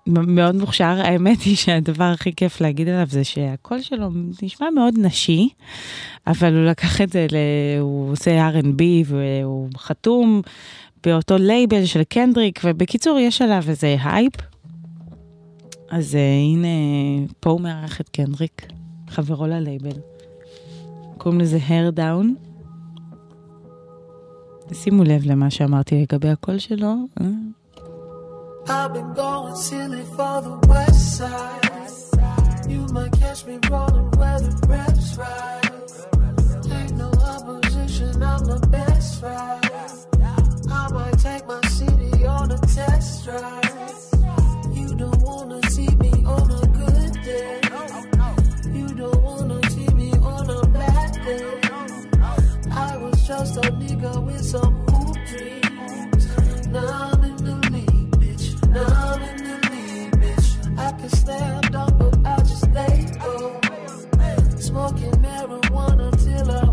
מאוד 0.06 0.54
מוכשר. 0.56 1.00
האמת 1.04 1.42
היא 1.42 1.56
שהדבר 1.56 2.04
הכי 2.04 2.32
כיף 2.34 2.60
להגיד 2.60 2.88
עליו 2.88 3.06
זה 3.06 3.24
שהקול 3.24 3.80
שלו 3.80 4.08
נשמע 4.42 4.70
מאוד 4.70 4.94
נשי, 4.98 5.48
אבל 6.26 6.56
הוא 6.56 6.64
לקח 6.64 7.00
את 7.00 7.12
זה, 7.12 7.26
ל... 7.32 7.36
הוא 7.80 8.12
עושה 8.12 8.48
R&B 8.50 8.82
והוא 9.04 9.68
חתום 9.76 10.42
באותו 11.04 11.36
לייבל 11.38 11.84
של 11.84 12.02
קנדריק, 12.04 12.60
ובקיצור 12.64 13.18
יש 13.18 13.42
עליו 13.42 13.62
איזה 13.68 13.96
הייפ. 14.04 14.34
אז 15.90 16.14
uh, 16.14 16.18
הנה, 16.18 16.68
פה 17.40 17.50
הוא 17.50 17.60
מארח 17.60 18.00
את 18.00 18.08
קנדריק. 18.08 18.79
חברו 19.10 19.46
ללייבל. 19.46 20.00
קוראים 21.18 21.40
לזה 21.40 21.58
hair 21.68 21.96
down. 21.98 22.26
שימו 24.72 25.04
לב 25.04 25.22
למה 25.24 25.50
שאמרתי 25.50 26.02
לגבי 26.02 26.28
הקול 26.28 26.58
שלו. 26.58 26.94
אה? 27.20 27.26
I 40.72 40.92
might 40.92 41.18
take 41.18 41.46
my 41.46 41.60
city 41.68 42.26
on 42.26 42.50
a 42.52 42.58
test 42.74 43.24
drive. 43.24 43.69
just 53.30 53.56
a 53.58 53.60
nigga 53.60 54.26
with 54.26 54.44
some 54.44 54.74
hoop 54.88 55.16
dreams. 55.28 56.66
Now 56.66 57.10
I'm 57.12 57.22
in 57.22 57.36
the 57.36 57.56
league, 57.70 58.10
bitch. 58.20 58.46
Now 58.74 59.12
I'm 59.12 59.22
in 59.22 59.36
the 59.48 59.56
league, 59.70 60.12
bitch. 60.22 60.48
I 60.76 60.90
can 60.98 61.08
slam 61.10 61.60
dunk, 61.74 61.98
but 61.98 62.26
I 62.26 62.36
just 62.38 62.68
lay 62.72 62.96
low. 63.20 63.60
Smoking 64.58 65.16
marijuana 65.22 66.08
till 66.24 66.50
I 66.50 66.64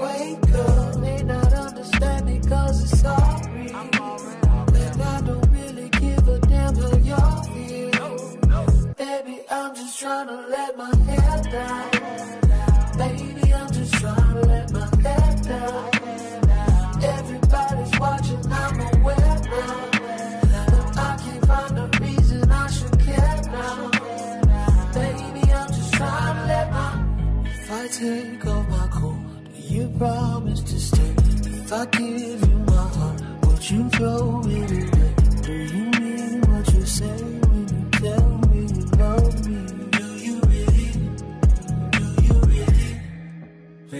wake 0.00 0.54
up. 0.54 0.96
May 0.96 1.22
not 1.24 1.52
understand 1.52 2.48
cause 2.48 2.82
it's 2.82 3.00
sorry. 3.02 3.70
I'm 3.74 3.90
and 4.82 5.02
I 5.02 5.20
don't 5.28 5.46
really 5.52 5.90
give 5.90 6.26
a 6.26 6.38
damn 6.38 6.74
how 6.74 6.96
y'all 7.10 7.42
feel. 7.52 8.94
Baby, 8.96 9.40
I'm 9.50 9.74
just 9.74 10.00
trying 10.00 10.28
to 10.28 10.38
let 10.48 10.78
my 10.78 10.96
hair 11.04 11.42
down. 11.52 11.99
Take 28.00 28.46
off 28.46 28.66
my 28.70 28.88
coat, 28.88 29.20
you 29.52 29.86
promise 29.98 30.62
to 30.62 30.80
stay? 30.80 31.12
If 31.44 31.70
I 31.70 31.84
give 31.84 32.40
you 32.48 32.58
my 32.66 32.88
heart, 32.96 33.20
would 33.44 33.70
you 33.70 33.90
throw 33.90 34.42
it 34.46 34.70
away? 34.70 35.14
Do 35.42 35.52
you 35.52 35.84
mean 36.00 36.40
what 36.50 36.72
you 36.72 36.86
say 36.86 37.39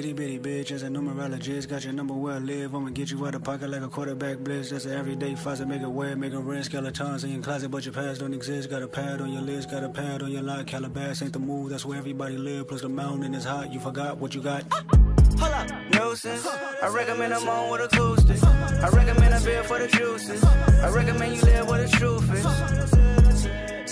Bitty 0.01 0.15
bitty 0.15 0.39
bitch, 0.39 0.71
as 0.71 0.83
a 0.83 0.89
numerologist, 0.89 1.69
got 1.69 1.85
your 1.85 1.93
number 1.93 2.15
where 2.15 2.37
I 2.37 2.39
live. 2.39 2.75
I'ma 2.75 2.89
get 2.89 3.11
you 3.11 3.27
out 3.27 3.35
of 3.35 3.45
pocket 3.45 3.69
like 3.69 3.83
a 3.83 3.89
quarterback 3.89 4.39
blitz. 4.39 4.71
That's 4.71 4.87
an 4.87 4.93
everyday 4.93 5.35
faucet, 5.35 5.69
make 5.69 5.83
it 5.83 5.91
wet, 5.91 6.17
make 6.17 6.33
it 6.33 6.39
rinse. 6.39 6.71
Skeletons 6.71 7.23
in 7.25 7.33
your 7.33 7.43
closet, 7.43 7.71
but 7.71 7.85
your 7.85 7.93
past 7.93 8.21
don't 8.21 8.33
exist. 8.33 8.71
Got 8.71 8.83
a 8.83 8.89
pad 8.89 9.21
on 9.21 9.31
your 9.31 9.43
list, 9.43 9.71
got 9.71 9.85
a 9.85 9.91
pad 9.91 10.23
on 10.23 10.33
your 10.33 10.41
lot. 10.41 10.67
Calabas 10.67 11.21
ain't 11.21 11.35
the 11.35 11.39
move, 11.39 11.69
that's 11.69 11.85
where 11.85 11.99
everybody 11.99 12.39
live. 12.39 12.69
Plus 12.69 12.81
the 12.81 12.89
mountain 12.89 13.35
is 13.35 13.45
hot, 13.45 13.75
you 13.75 13.79
forgot 13.79 14.17
what 14.17 14.35
you 14.35 14.41
got. 14.41 14.65
Hold 14.73 15.53
up, 15.53 15.69
nuisance. 15.93 16.47
I 16.47 16.89
recommend 16.89 17.35
I'm 17.35 17.47
on 17.47 17.71
with 17.71 17.93
acoustics. 17.93 18.43
I 18.43 18.89
recommend 18.89 19.35
a 19.35 19.41
beer 19.45 19.65
for 19.65 19.79
the 19.81 19.89
juices. 19.89 20.43
I 20.43 20.89
recommend 20.89 21.37
you 21.37 21.43
live 21.43 21.69
where 21.69 21.87
the 21.87 21.89
truth 21.91 22.33
is. 22.33 22.47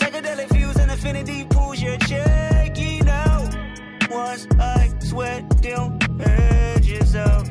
Psychedelic 0.01 0.49
views 0.55 0.77
and 0.77 0.91
affinity 0.91 1.45
pools 1.51 1.83
your 1.83 1.93
out. 1.93 2.68
Once 4.11 4.47
I 4.59 4.91
sweat 5.01 5.63
them 5.63 5.99
edges 6.21 7.15
out. 7.15 7.47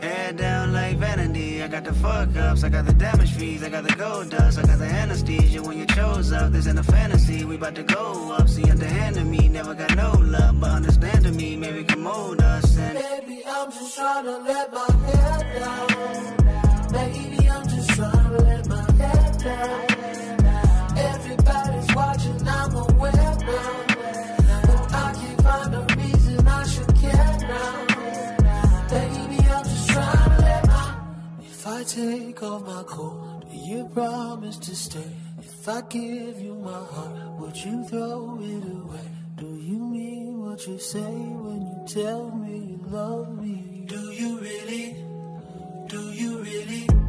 Head 0.00 0.36
down 0.36 0.72
like 0.72 0.96
vanity. 0.98 1.62
I 1.62 1.68
got 1.68 1.84
the 1.84 1.94
fuck 1.94 2.36
ups, 2.36 2.62
I 2.64 2.68
got 2.68 2.84
the 2.86 2.92
damage 2.92 3.32
fees, 3.32 3.62
I 3.62 3.70
got 3.70 3.84
the 3.84 3.94
gold 3.94 4.30
dust, 4.30 4.58
I 4.58 4.62
got 4.62 4.78
the 4.78 4.84
anesthesia. 4.84 5.62
When 5.62 5.78
you 5.78 5.86
chose 5.86 6.32
up, 6.32 6.52
this 6.52 6.66
ain't 6.66 6.78
a 6.78 6.82
fantasy. 6.82 7.44
We 7.44 7.56
about 7.56 7.74
to 7.76 7.82
go 7.82 8.32
up. 8.32 8.48
See, 8.48 8.70
underhanded 8.70 9.26
me, 9.26 9.48
never 9.48 9.74
got 9.74 9.96
no 9.96 10.12
love, 10.12 10.60
but 10.60 10.70
understanding 10.70 11.36
me, 11.36 11.56
maybe 11.56 11.82
can 11.84 12.02
mold 12.02 12.42
us. 12.42 12.76
And 12.76 12.98
Baby, 12.98 13.42
I'm 13.46 13.70
just 13.72 13.96
trying 13.96 14.24
to 14.24 14.38
let 14.38 14.72
my 14.72 14.90
hair 15.06 15.60
down. 15.60 16.92
Baby, 16.92 17.48
I'm 17.48 17.68
just 17.68 17.90
trying 17.90 18.30
to 18.30 18.42
let 18.42 18.68
my 18.68 18.92
hair 18.92 19.32
down. 19.38 19.95
Take 31.96 32.42
off 32.42 32.60
my 32.66 32.82
coat, 32.82 33.44
do 33.50 33.56
you 33.56 33.88
promise 33.94 34.58
to 34.58 34.76
stay? 34.76 35.10
If 35.38 35.66
I 35.66 35.80
give 35.88 36.38
you 36.38 36.54
my 36.54 36.82
heart, 36.92 37.40
would 37.40 37.56
you 37.56 37.84
throw 37.84 38.38
it 38.42 38.64
away? 38.64 39.08
Do 39.36 39.46
you 39.46 39.78
mean 39.78 40.38
what 40.44 40.66
you 40.66 40.78
say 40.78 41.14
when 41.44 41.62
you 41.70 41.78
tell 41.88 42.30
me 42.36 42.56
you 42.72 42.80
love 42.88 43.42
me? 43.42 43.84
Do 43.86 44.00
you 44.12 44.38
really? 44.38 44.86
Do 45.88 46.02
you 46.12 46.38
really? 46.42 47.05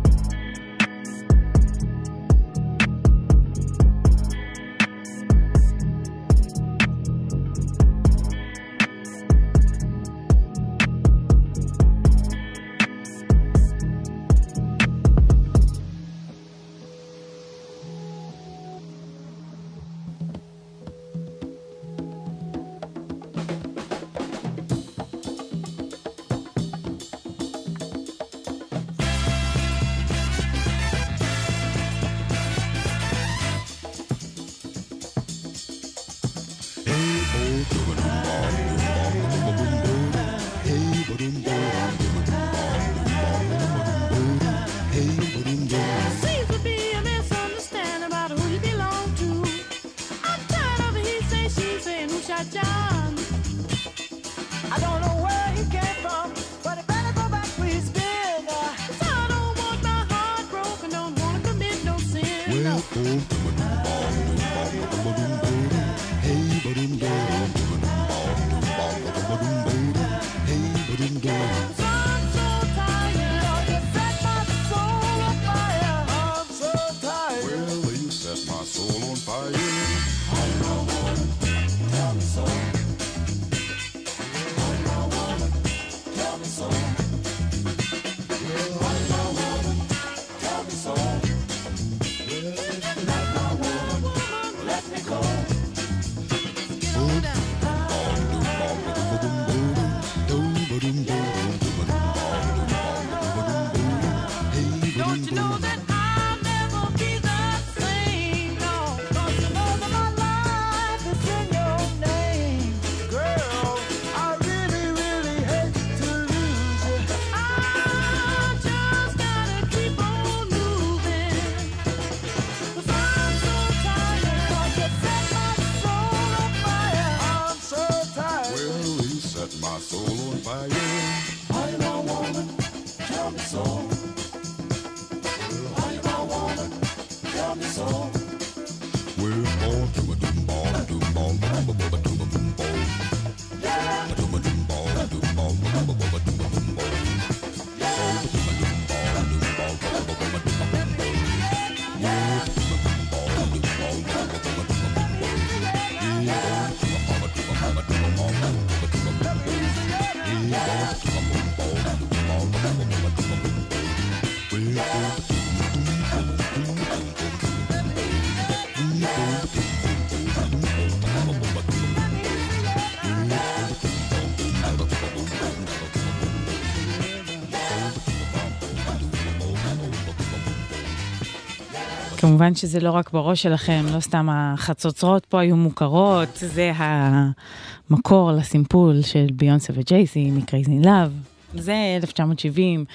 כמובן 182.27 182.55
שזה 182.55 182.79
לא 182.79 182.91
רק 182.91 183.11
בראש 183.11 183.43
שלכם, 183.43 183.85
לא 183.93 183.99
סתם 183.99 184.27
החצוצרות 184.31 185.25
פה 185.25 185.39
היו 185.39 185.55
מוכרות, 185.55 186.29
זה 186.33 186.71
המקור 186.75 188.31
לסימפול 188.31 189.01
של 189.01 189.25
ביונסה 189.33 189.73
וג'ייסי 189.75 190.31
מ-Crazy 190.31 190.85
Love. 190.85 191.57
זה 191.59 191.75
1970, 191.97 192.85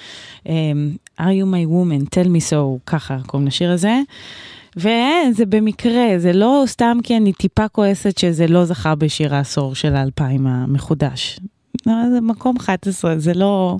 um, 0.44 0.48
are 1.20 1.22
you 1.22 1.44
my 1.44 1.66
woman, 1.68 2.06
tell 2.14 2.26
me 2.26 2.50
so, 2.50 2.78
ככה 2.86 3.18
קוראים 3.26 3.46
לשיר 3.46 3.70
הזה. 3.70 4.00
וזה 4.76 5.46
במקרה, 5.48 6.18
זה 6.18 6.32
לא 6.32 6.62
סתם 6.66 6.98
כי 7.02 7.16
אני 7.16 7.32
טיפה 7.32 7.68
כועסת 7.68 8.18
שזה 8.18 8.46
לא 8.46 8.64
זכה 8.64 8.94
בשיר 8.94 9.34
העשור 9.34 9.74
של 9.74 9.94
האלפיים 9.94 10.46
המחודש. 10.46 11.40
לא, 11.86 11.94
זה 12.12 12.20
מקום 12.20 12.56
11, 12.56 13.18
זה 13.18 13.34
לא... 13.34 13.76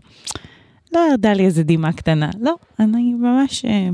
לא 0.92 1.00
ירדה 1.10 1.32
לי 1.32 1.44
איזה 1.44 1.62
דמעה 1.62 1.92
קטנה. 1.92 2.30
לא, 2.40 2.54
אני 2.80 3.14
ממש... 3.14 3.64
אה, 3.64 3.88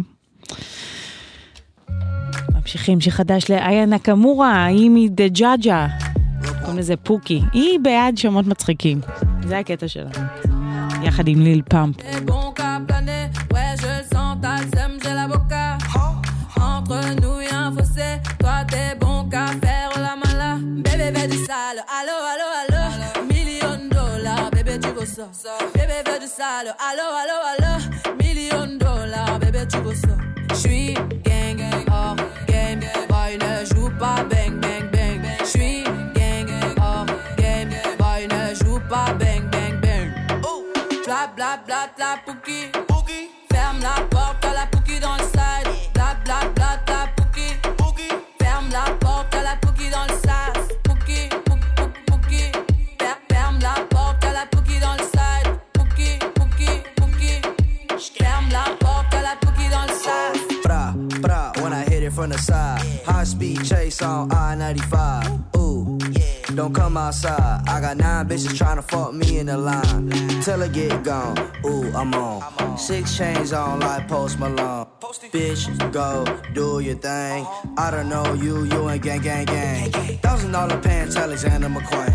ממשיכים 2.55 3.01
שחדש 3.01 3.51
לאיה 3.51 3.87
נקמורה, 3.87 4.65
היא 4.65 4.91
מדג'אג'ה. 4.91 5.87
קוראים 6.61 6.79
לזה 6.79 6.97
פוקי. 6.97 7.43
היא 7.53 7.79
בעד 7.83 8.19
שמות 8.19 8.47
מצחיקים. 8.47 9.01
זה 9.49 9.59
הקטע 9.59 9.89
שלה. 9.89 10.11
יחד 11.03 11.29
עם 11.29 11.41
ליל 11.41 11.63
פאמפ. 11.69 11.97
Allo, 26.91 27.07
allo, 27.21 27.39
allo. 27.53 27.73
Million 28.23 28.79
dollars, 28.79 29.39
bébé, 29.41 29.67
tu 29.73 29.79
veux 29.79 29.95
ça. 29.95 30.15
Bébé, 30.95 31.28
pas 33.99 34.25
bang, 34.31 34.61
bang, 34.61 34.89
bang. 34.93 35.21
J'suis 35.45 35.85
gang, 36.15 36.49
hors 36.81 37.07
game. 37.37 37.71
Boy, 37.99 38.27
ne 38.29 38.55
joue 38.55 38.81
pas 38.89 39.13
bang, 39.19 39.43
bang, 39.51 39.81
bang. 39.81 40.11
Bla 41.05 41.27
bla 41.35 41.59
bla 41.67 41.89
la 41.99 42.17
pouki. 42.25 42.78
From 62.19 62.31
the 62.31 62.39
side. 62.39 62.81
High 63.05 63.23
speed 63.23 63.65
chase 63.65 64.03
on 64.03 64.33
I 64.33 64.57
95. 64.57 65.57
Ooh, 65.57 65.99
don't 66.57 66.75
come 66.75 66.97
outside. 66.97 67.63
I 67.69 67.81
got 67.81 67.97
nine 67.97 68.27
bitches 68.27 68.57
trying 68.59 68.75
to 68.75 68.83
fuck 68.83 69.15
me 69.15 69.39
in 69.39 69.47
the 69.47 69.57
line. 69.57 70.11
Till 70.43 70.61
I 70.65 70.67
get 70.67 71.05
gone. 71.05 71.39
Ooh, 71.65 71.87
I'm 71.95 72.13
on. 72.15 72.77
Six 72.77 73.17
chains 73.17 73.53
on 73.53 73.79
like 73.79 74.09
Post 74.09 74.41
Malone. 74.41 74.87
Bitch, 75.31 75.93
go 75.93 76.25
do 76.55 76.81
your 76.81 76.97
thing. 76.97 77.47
I 77.77 77.93
don't 77.93 78.09
know 78.09 78.35
you, 78.35 78.65
you 78.65 78.91
ain't 78.91 79.03
gang, 79.05 79.21
gang, 79.21 79.47
gang. 79.47 79.93
Thousand 80.19 80.51
dollar 80.51 80.79
pants, 80.81 81.15
Alexander 81.15 81.69
McQueen. 81.69 82.15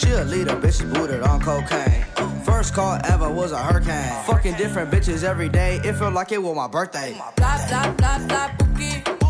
She 0.00 0.10
a 0.12 0.24
leader, 0.24 0.56
bitch, 0.56 0.80
booted 0.94 1.22
on 1.22 1.42
cocaine. 1.42 2.06
First 2.42 2.72
call 2.72 2.98
ever 3.04 3.30
was 3.30 3.52
a 3.52 3.58
hurricane. 3.58 4.24
Fucking 4.24 4.54
different 4.54 4.90
bitches 4.90 5.24
every 5.24 5.50
day. 5.50 5.78
It 5.84 5.92
felt 5.96 6.14
like 6.14 6.32
it 6.32 6.42
was 6.42 6.56
my 6.56 6.68
birthday. 6.68 7.12
Bla 7.36 7.58
bla 7.68 7.92
bla 7.98 8.18
bla 8.26 8.48
pouki. 8.56 9.21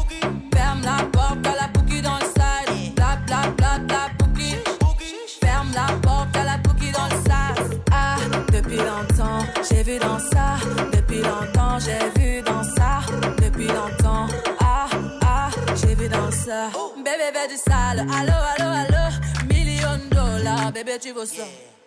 Tu 21.03 21.13
veux 21.13 21.27
ça. 21.27 21.43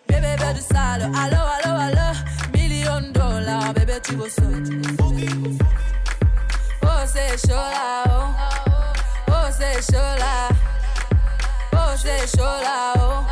Bébé, 0.06 0.36
fais 0.38 0.52
du 0.52 0.60
sale. 0.60 1.04
Allo, 1.04 1.38
allo, 1.56 1.74
allo. 1.80 2.08
Million 2.52 3.12
dollars, 3.12 3.72
bébé, 3.72 3.94
tu 4.02 4.14
veux 4.14 4.28
ça. 4.28 4.42
Oh, 6.82 6.88
c'est 7.06 7.48
chaud 7.48 7.54
là, 7.54 8.04
oh. 8.06 8.10
Oh, 8.68 8.85
c'est 9.58 9.92
chaud 9.92 10.14
là. 10.18 10.48
Oh, 11.72 11.94
c'est 11.96 12.36
chaud 12.36 12.42
là, 12.42 12.92
oh. 12.96 13.24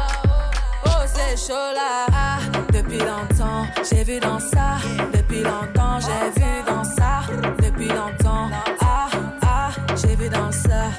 Oh, 0.86 0.90
c'est 1.06 1.36
chaud 1.36 1.72
là. 1.74 2.06
Ah, 2.12 2.38
depuis 2.72 2.98
longtemps, 2.98 3.66
j'ai 3.88 4.04
vu 4.04 4.20
dans 4.20 4.38
ça. 4.38 4.78
Depuis 5.12 5.42
longtemps, 5.42 5.98
j'ai 6.00 6.40
vu 6.40 6.62
dans 6.66 6.84
ça. 6.84 7.22
Depuis 7.62 7.88
longtemps, 7.88 8.48
ah, 8.80 9.08
ah, 9.42 9.70
j'ai 9.96 10.16
vu 10.16 10.28
dans 10.28 10.50
ça. 10.52 10.90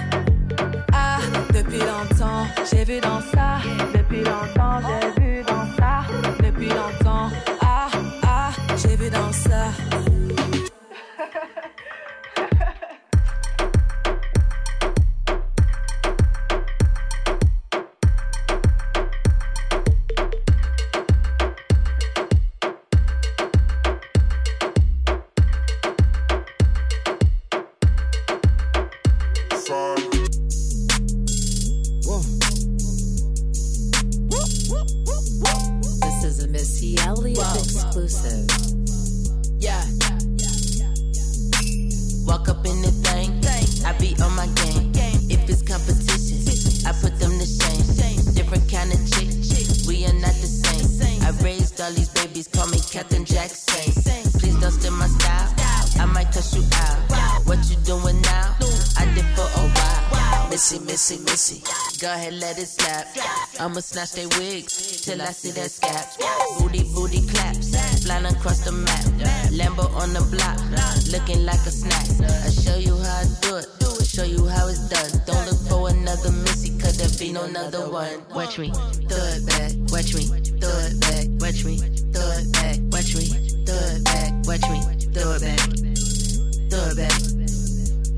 Ah, 0.93 1.17
depuis 1.53 1.79
longtemps, 1.79 2.45
j'ai 2.69 2.83
vu 2.83 2.99
dans 2.99 3.21
ça. 3.21 3.59
Depuis 3.93 4.23
longtemps, 4.23 4.79
j'ai 4.87 5.21
vu 5.21 5.24
Let 62.31 62.57
it 62.57 62.65
slap. 62.65 63.07
I'ma 63.59 63.81
snatch 63.81 64.13
they 64.13 64.25
wigs 64.25 65.01
till 65.01 65.21
I 65.21 65.31
see 65.31 65.51
that 65.51 65.69
scap. 65.69 66.17
Booty, 66.59 66.83
booty 66.93 67.25
claps. 67.27 67.75
Flying 68.03 68.25
across 68.25 68.59
the 68.65 68.71
map. 68.71 69.05
Lambo 69.53 69.85
on 69.95 70.13
the 70.13 70.21
block. 70.33 70.57
Looking 71.11 71.45
like 71.45 71.61
a 71.65 71.71
snack. 71.71 72.05
I 72.45 72.49
show 72.49 72.77
you 72.77 72.97
how 72.97 73.21
I 73.21 73.25
do 73.41 73.55
it. 73.57 73.67
Show 74.05 74.23
you 74.23 74.47
how 74.47 74.67
it's 74.67 74.87
done. 74.87 75.11
Don't 75.25 75.45
look 75.45 75.59
for 75.67 75.89
another 75.89 76.31
Missy, 76.31 76.77
cause 76.79 76.97
there 76.97 77.09
be 77.19 77.33
no 77.33 77.43
another 77.43 77.89
one. 77.89 78.21
Watch 78.33 78.57
me, 78.57 78.71
throw 78.71 79.17
it 79.17 79.45
back. 79.45 79.71
Watch 79.91 80.13
me, 80.15 80.23
throw 80.55 80.71
it 80.87 81.01
back. 81.01 81.27
Watch 81.41 81.65
me, 81.65 81.77
throw 82.13 82.31
it 82.31 82.51
back. 82.53 82.79
Watch 82.93 83.13
me, 83.13 83.25
throw 83.65 83.75
it 83.75 84.03
back. 84.05 84.31
Watch 84.47 84.63
me, 84.71 84.79
throw 85.11 85.35
it 85.35 85.41
back. 85.41 85.59
Throw 86.71 86.85
it 86.89 86.95
back. 86.95 87.11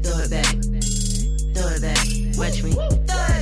Throw 0.03 0.17
it 0.21 0.29
back. 0.29 0.53
Throw 1.55 1.67
it 1.73 1.81
back. 1.81 2.05
Watch 2.37 2.61
me. 2.61 2.71
Throw 2.73 2.87
it 2.87 3.07
back. 3.07 3.36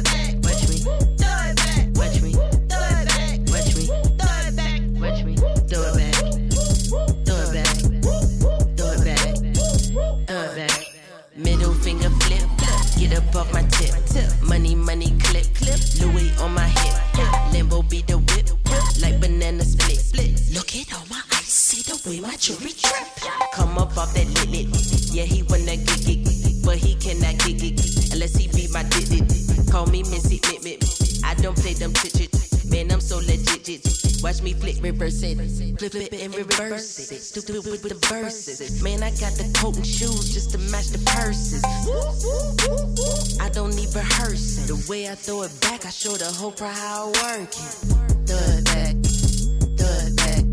Off 13.36 13.52
my 13.52 13.64
tip. 13.64 13.92
Money, 14.42 14.76
money 14.76 15.12
clip. 15.20 15.46
Clip. 15.56 15.80
Louis 16.00 16.32
on 16.40 16.54
my 16.54 16.70
hip. 16.70 17.52
Limbo 17.52 17.82
be 17.82 18.02
the 18.04 18.18
whip. 18.18 18.48
Like 19.02 19.20
banana 19.20 19.64
split. 19.64 20.00
Look 20.54 20.74
at 20.76 20.94
all 20.94 21.06
my 21.10 21.22
ice. 21.32 21.52
See 21.52 21.82
the 21.82 22.00
way 22.10 22.22
my 22.22 22.36
jewelry 22.38 22.72
drip. 22.72 22.96
Come 23.54 23.78
up 23.78 23.98
off 23.98 24.14
that 24.14 24.28
lit 24.28 24.50
lit. 24.50 25.14
Yeah, 25.14 25.24
he 25.24 25.44
wanna 25.44 25.76
get 25.76 26.08
it. 26.08 26.64
But 26.64 26.78
he 26.78 26.96
cannot 26.96 27.38
get 27.40 27.62
it. 27.62 28.14
Unless 28.14 28.38
he 28.38 28.48
be 28.48 28.72
my 28.72 28.86
it. 28.92 29.72
Call 29.72 29.86
me 29.88 30.04
Missy 30.04 30.40
Mit. 30.64 30.86
I 31.26 31.34
don't 31.36 31.58
play 31.58 31.74
them 31.74 31.92
chit. 31.94 32.35
Man, 32.76 32.92
I'm 32.92 33.00
so 33.00 33.20
legit. 33.20 33.80
Watch 34.22 34.42
me 34.42 34.52
flip, 34.52 34.76
reverse 34.82 35.24
it, 35.24 35.38
flip 35.80 35.96
it 35.96 36.14
and 36.22 36.36
reverse 36.36 37.10
it. 37.10 37.22
Stupid 37.22 37.64
with 37.72 37.82
the 37.84 37.96
verses. 38.10 38.84
Man, 38.84 39.02
I 39.02 39.12
got 39.12 39.32
the 39.40 39.50
coat 39.58 39.78
and 39.78 39.88
shoes 39.88 40.34
just 40.34 40.52
to 40.52 40.58
match 40.58 40.88
the 40.90 41.00
purses. 41.16 41.64
I 43.40 43.48
don't 43.48 43.74
need 43.78 43.96
rehearsing. 43.96 44.68
The 44.68 44.86
way 44.90 45.10
I 45.10 45.16
throw 45.16 45.44
it 45.44 45.54
back, 45.62 45.86
I 45.86 45.90
show 45.90 46.18
the 46.18 46.26
whole 46.26 46.52
crowd 46.52 46.76
how 46.76 47.14
I 47.16 47.40
work 47.40 47.48
it. 47.48 47.76
It 48.28 48.66
back, 48.66 48.96
throw 49.80 49.96
it 50.04 50.16
back, 50.20 50.44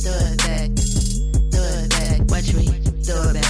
throw 0.00 0.16
it 0.32 0.38
back. 0.48 2.20
Watch 2.30 2.54
me, 2.54 2.68
throw 3.04 3.36
it 3.36 3.43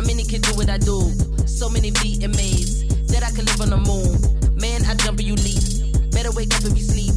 Not 0.00 0.06
many 0.06 0.24
can 0.24 0.40
do 0.40 0.56
what 0.56 0.70
I 0.70 0.78
do. 0.78 0.96
So 1.44 1.68
many 1.68 1.90
VMAs 1.90 2.88
that 3.12 3.20
I 3.20 3.28
could 3.36 3.44
live 3.44 3.60
on 3.60 3.68
the 3.68 3.76
moon. 3.76 4.16
Man, 4.56 4.80
I 4.88 4.94
jump 4.96 5.20
and 5.20 5.28
you 5.28 5.36
leap. 5.36 5.60
Better 6.10 6.32
wake 6.32 6.56
up 6.56 6.64
if 6.64 6.72
you 6.72 6.80
sleep. 6.80 7.12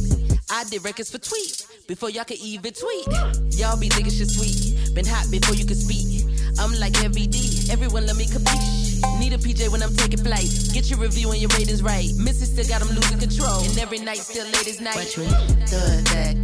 I 0.52 0.64
did 0.68 0.84
records 0.84 1.08
for 1.08 1.16
tweet 1.16 1.64
before 1.88 2.10
y'all 2.10 2.28
could 2.28 2.44
even 2.44 2.74
tweet. 2.76 3.08
Y'all 3.56 3.80
be 3.80 3.88
thinking 3.88 4.12
shit 4.12 4.28
sweet. 4.28 4.92
Been 4.92 5.08
hot 5.08 5.30
before 5.30 5.54
you 5.56 5.64
could 5.64 5.80
speak. 5.80 6.28
I'm 6.60 6.76
like 6.76 6.94
heavy 6.96 7.26
D. 7.26 7.72
Everyone 7.72 8.04
let 8.04 8.16
me 8.20 8.26
capiche. 8.26 9.00
Need 9.18 9.32
a 9.32 9.38
PJ 9.38 9.72
when 9.72 9.82
I'm 9.82 9.96
taking 9.96 10.20
flight. 10.20 10.52
Get 10.76 10.90
your 10.92 11.00
review 11.00 11.32
and 11.32 11.40
your 11.40 11.48
ratings 11.56 11.82
right. 11.82 12.12
Missy 12.20 12.44
still 12.44 12.68
got 12.68 12.84
them 12.84 12.94
losing 12.94 13.16
control. 13.16 13.64
And 13.64 13.78
every 13.78 14.00
night 14.04 14.20
still 14.20 14.44
late 14.44 14.68
as 14.68 14.84
night. 14.84 15.00
Watch 15.00 15.16
me. 15.16 15.24
Throw 15.72 15.88
it 15.88 16.04
back. 16.12 16.36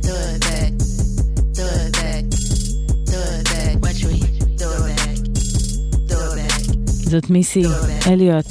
Throw 0.00 0.16
it 0.32 1.92
back. 1.92 2.17
זאת 7.08 7.30
מיסי 7.30 7.62
אליוט. 8.06 8.46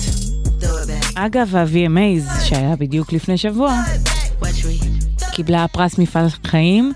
אגב, 1.16 1.56
ה-VMAs, 1.56 2.44
שהיה 2.44 2.76
בדיוק 2.76 3.14
לפני 3.14 3.38
שבוע, 3.38 3.82
קיבלה 5.32 5.66
פרס 5.68 5.98
מפעל 5.98 6.28
חיים. 6.44 6.94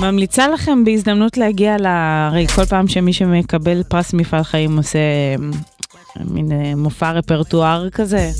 ממליצה 0.00 0.48
לכם 0.48 0.84
בהזדמנות 0.84 1.36
להגיע 1.36 1.76
ל... 1.76 1.86
הרי 1.86 2.46
כל 2.46 2.64
פעם 2.64 2.88
שמי 2.88 3.12
שמקבל 3.12 3.82
פרס 3.82 4.12
מפעל 4.12 4.42
חיים 4.42 4.76
עושה 4.76 4.98
אה, 4.98 6.24
מין 6.24 6.52
אה, 6.52 6.74
מופע 6.76 7.12
רפרטואר 7.12 7.90
כזה. 7.90 8.30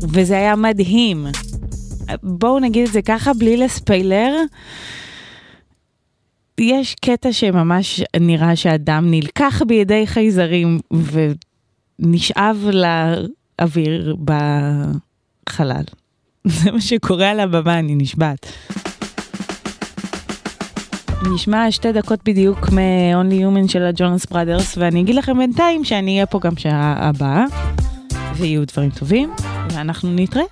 וזה 0.00 0.36
היה 0.36 0.56
מדהים. 0.56 1.26
בואו 2.22 2.58
נגיד 2.58 2.86
את 2.86 2.92
זה 2.92 3.02
ככה, 3.02 3.34
בלי 3.34 3.56
לספיילר. 3.56 4.32
יש 6.60 6.94
קטע 6.94 7.32
שממש 7.32 8.02
נראה 8.20 8.56
שאדם 8.56 9.10
נלקח 9.10 9.62
בידי 9.66 10.06
חייזרים 10.06 10.78
ונשאב 12.00 12.68
לאוויר 12.72 14.16
בחלל. 14.24 15.84
זה 16.44 16.70
מה 16.70 16.80
שקורה 16.80 17.30
על 17.30 17.40
הבמה, 17.40 17.78
אני 17.78 17.94
נשבעת. 17.94 18.52
נשמע 21.34 21.70
שתי 21.70 21.92
דקות 21.92 22.20
בדיוק 22.24 22.58
מ-Only 22.58 23.42
Human 23.42 23.72
של 23.72 23.82
הג'ונס 23.82 24.26
בראדרס, 24.26 24.78
ואני 24.78 25.00
אגיד 25.00 25.14
לכם 25.14 25.38
בינתיים 25.38 25.84
שאני 25.84 26.14
אהיה 26.14 26.26
פה 26.26 26.38
גם 26.38 26.56
שעה 26.56 26.94
הבאה, 26.98 27.44
ויהיו 28.36 28.66
דברים 28.66 28.90
טובים, 28.90 29.30
ואנחנו 29.70 30.12
נתראה. 30.14 30.44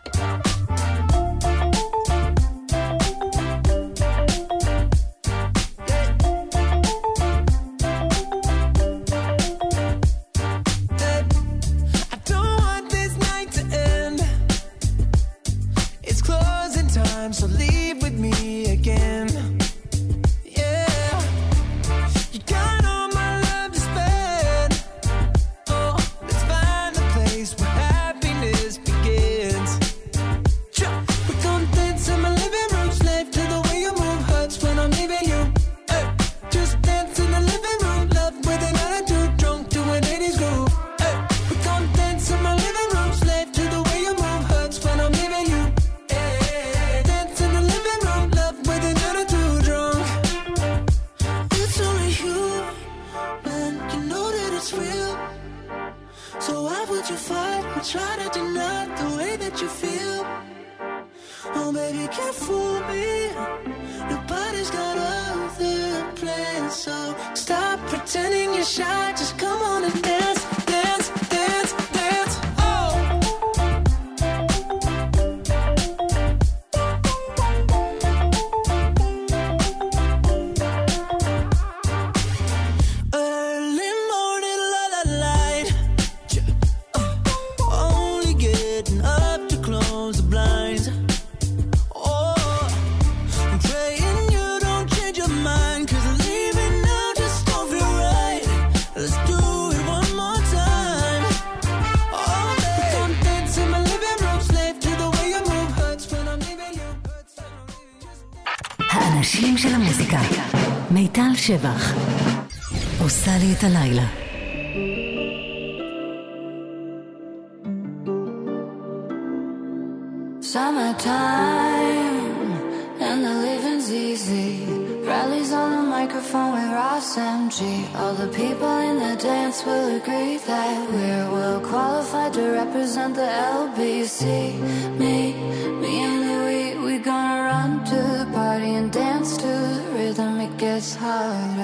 higher. 140.93 141.64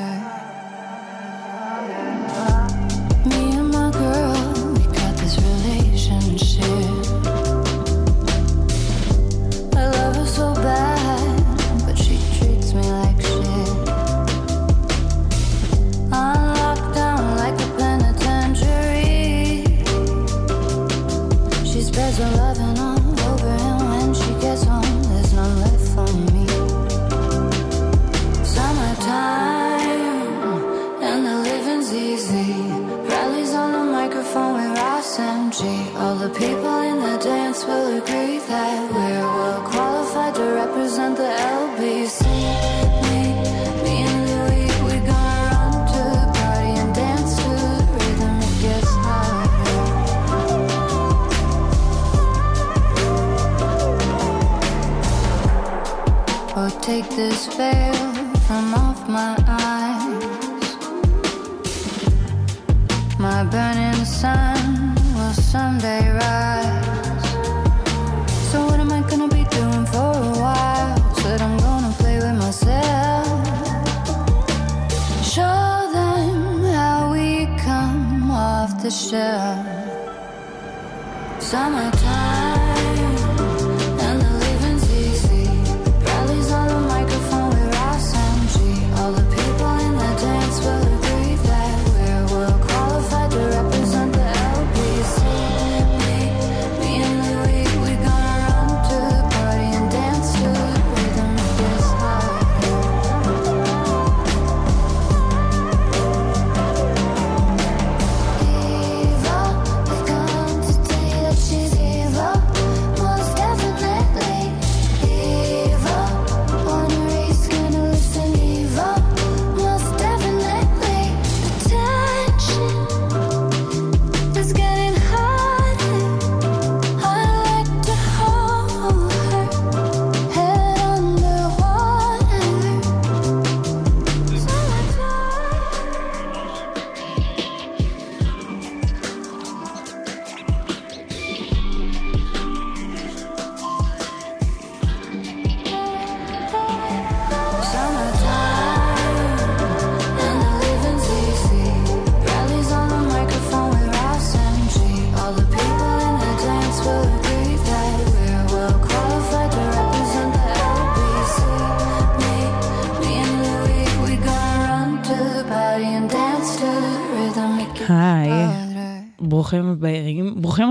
Yeah. 79.10 79.59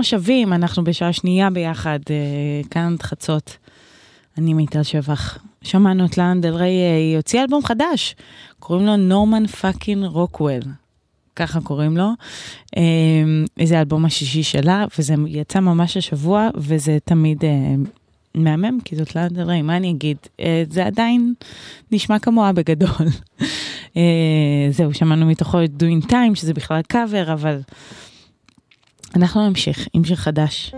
כולם 0.00 0.20
שווים, 0.20 0.52
אנחנו 0.52 0.84
בשעה 0.84 1.12
שנייה 1.12 1.50
ביחד, 1.50 1.98
אה, 2.10 2.14
כאן 2.70 2.96
חצות. 3.02 3.56
אני 4.38 4.54
מיטל 4.54 4.82
שבח. 4.82 5.38
שמענו 5.62 6.04
את 6.04 6.18
לאנה 6.18 6.40
דל 6.40 6.53
ריי, 6.53 6.80
אה, 6.80 6.96
היא 6.96 7.16
הוציאה 7.16 7.42
אלבום 7.42 7.64
חדש, 7.64 8.16
קוראים 8.58 8.86
לו 8.86 8.96
Norman 8.96 9.46
Fucking 9.46 10.04
Rockwell. 10.04 10.60
ככה 11.36 11.60
קוראים 11.60 11.96
לו. 11.96 12.08
אה, 12.76 12.82
זה 13.64 13.78
האלבום 13.78 14.04
השישי 14.04 14.42
שלה, 14.42 14.84
וזה 14.98 15.14
יצא 15.26 15.60
ממש 15.60 15.96
השבוע, 15.96 16.48
וזה 16.56 16.98
תמיד 17.04 17.44
מהמם, 18.34 18.78
כי 18.84 18.96
זאת 18.96 19.16
לאנה 19.16 19.28
דל 19.28 19.39
ריי, 19.39 19.62
מה 19.62 19.76
אני 19.76 19.90
אגיד? 19.90 20.16
זה 20.70 20.86
עדיין 20.86 21.34
נשמע 21.92 22.18
כמוה 22.18 22.52
בגדול. 22.52 23.06
זהו, 24.76 24.94
שמענו 24.94 25.26
מתוכו 25.26 25.64
את 25.64 25.70
doing 25.82 26.10
time, 26.10 26.34
שזה 26.34 26.54
בכלל 26.54 26.82
קאבר, 26.82 27.32
אבל 27.32 27.60
אנחנו 29.16 29.48
נמשיך 29.48 29.88
עם 29.92 30.04
שיר 30.04 30.16
חדש 30.16 30.74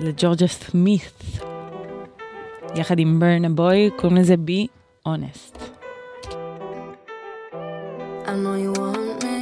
לג'ורג'ה 0.00 0.46
סמית, 0.46 1.22
יחד 2.74 2.98
עם 2.98 3.20
ברנה 3.20 3.48
בוי, 3.48 3.90
קוראים 3.96 4.18
לזה 4.18 4.36
בי 4.36 4.66
אונסט. 5.06 5.58
I 8.24 8.34
know 8.42 8.54
you 8.64 8.72
want 8.80 9.24
me 9.24 9.38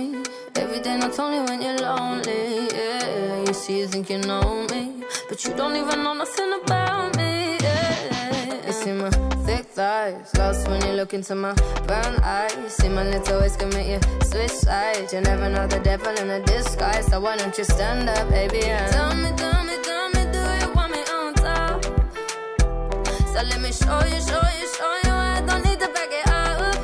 Every 0.63 0.81
day 0.87 0.97
not 1.05 1.17
only 1.23 1.41
when 1.47 1.59
you're 1.65 1.81
lonely 1.87 2.45
Yeah, 2.77 3.45
you 3.47 3.55
see 3.63 3.77
you 3.81 3.87
think 3.93 4.07
you 4.13 4.21
know 4.29 4.67
me 4.71 4.83
But 5.29 5.39
you 5.45 5.53
don't 5.61 5.77
even 5.83 5.99
know 6.05 6.15
nothing 6.23 6.51
about 6.59 6.80
look 11.01 11.15
into 11.15 11.35
my 11.35 11.55
brown 11.87 12.15
eyes. 12.23 12.75
See 12.77 12.91
my 12.91 13.03
little 13.09 13.37
always 13.37 13.57
commit 13.57 13.87
you 13.87 14.01
switch 14.29 14.51
sides. 14.51 15.15
You 15.15 15.23
never 15.23 15.49
know 15.49 15.67
the 15.67 15.81
devil 15.81 16.15
in 16.23 16.29
a 16.29 16.41
disguise. 16.45 17.07
So 17.07 17.21
why 17.21 17.39
don't 17.39 17.57
you 17.57 17.65
stand 17.65 18.07
up, 18.07 18.29
baby? 18.29 18.65
And 18.65 18.93
tell 18.93 19.15
me, 19.15 19.31
tell 19.43 19.65
me, 19.65 19.77
tell 19.89 20.09
me, 20.11 20.23
do 20.37 20.43
you 20.61 20.69
want 20.75 20.93
me 20.93 21.03
on 21.17 21.33
top? 21.35 21.85
So 23.33 23.39
let 23.51 23.61
me 23.65 23.73
show 23.73 24.01
you, 24.13 24.21
show 24.31 24.47
you, 24.59 24.67
show 24.79 24.95
you. 25.07 25.15
I 25.37 25.43
don't 25.49 25.65
need 25.65 25.81
to 25.85 25.89
back 25.97 26.13
it 26.21 26.27
up. 26.43 26.75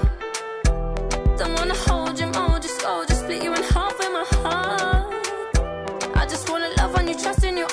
Don't 1.38 1.54
wanna 1.58 1.78
hold 1.86 2.18
you, 2.18 2.28
mold 2.28 2.62
just 2.62 2.80
go, 2.80 3.04
you, 3.06 3.14
split 3.14 3.44
you 3.44 3.52
in 3.52 3.62
half 3.74 3.98
with 3.98 4.12
my 4.18 4.24
heart. 4.40 5.12
I 6.16 6.24
just 6.24 6.48
wanna 6.48 6.70
love 6.78 6.96
on 6.96 7.06
you, 7.06 7.16
trust 7.22 7.44
in 7.44 7.58
you. 7.58 7.66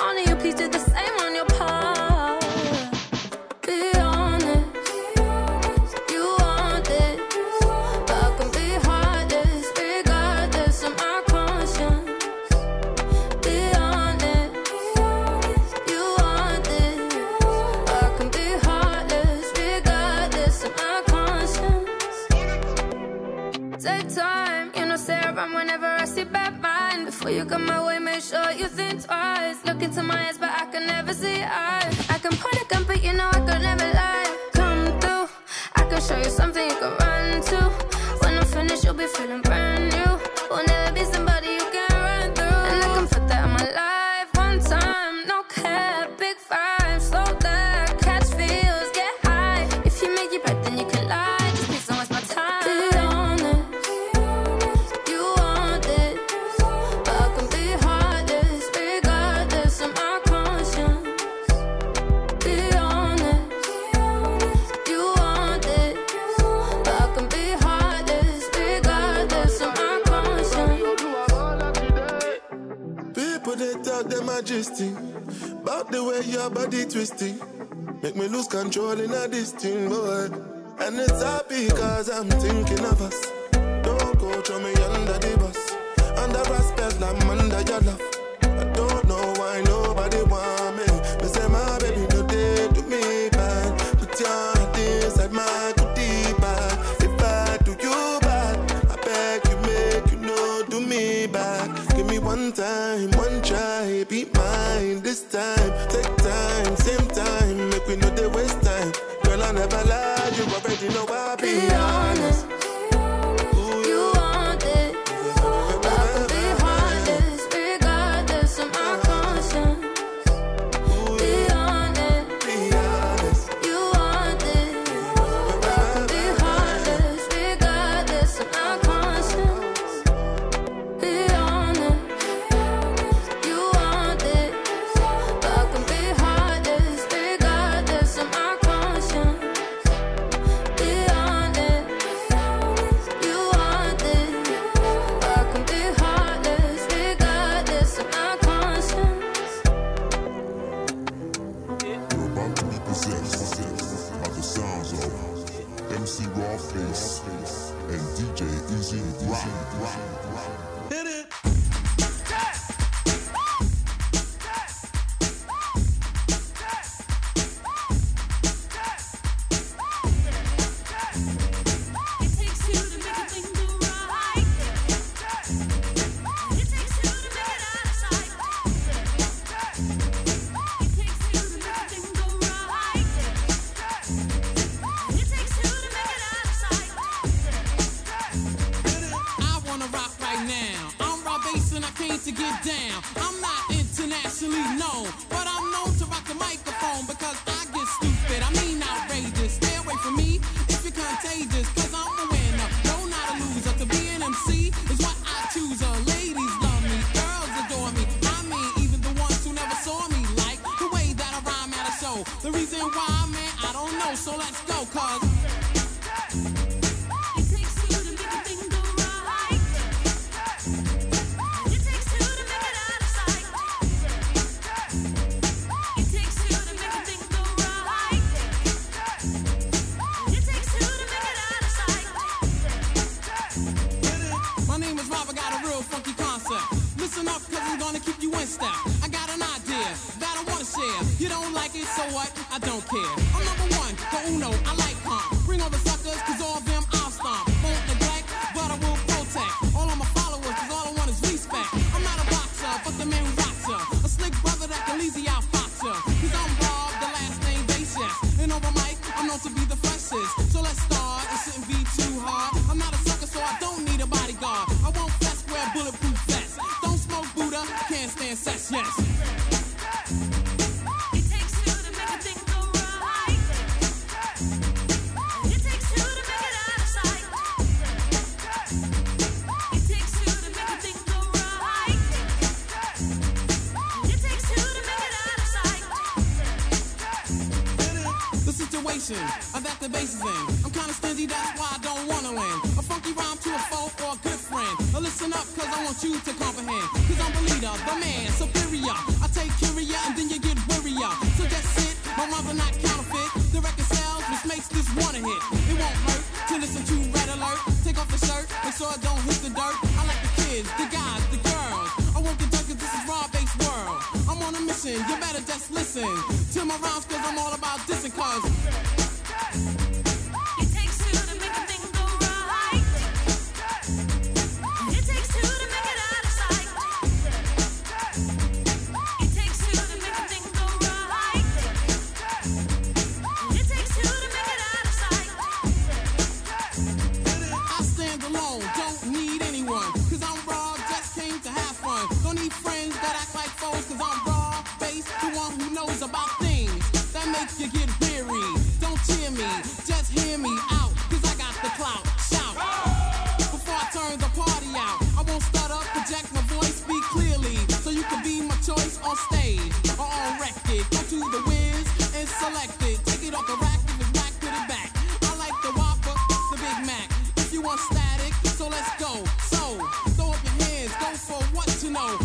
on. 371.95 372.22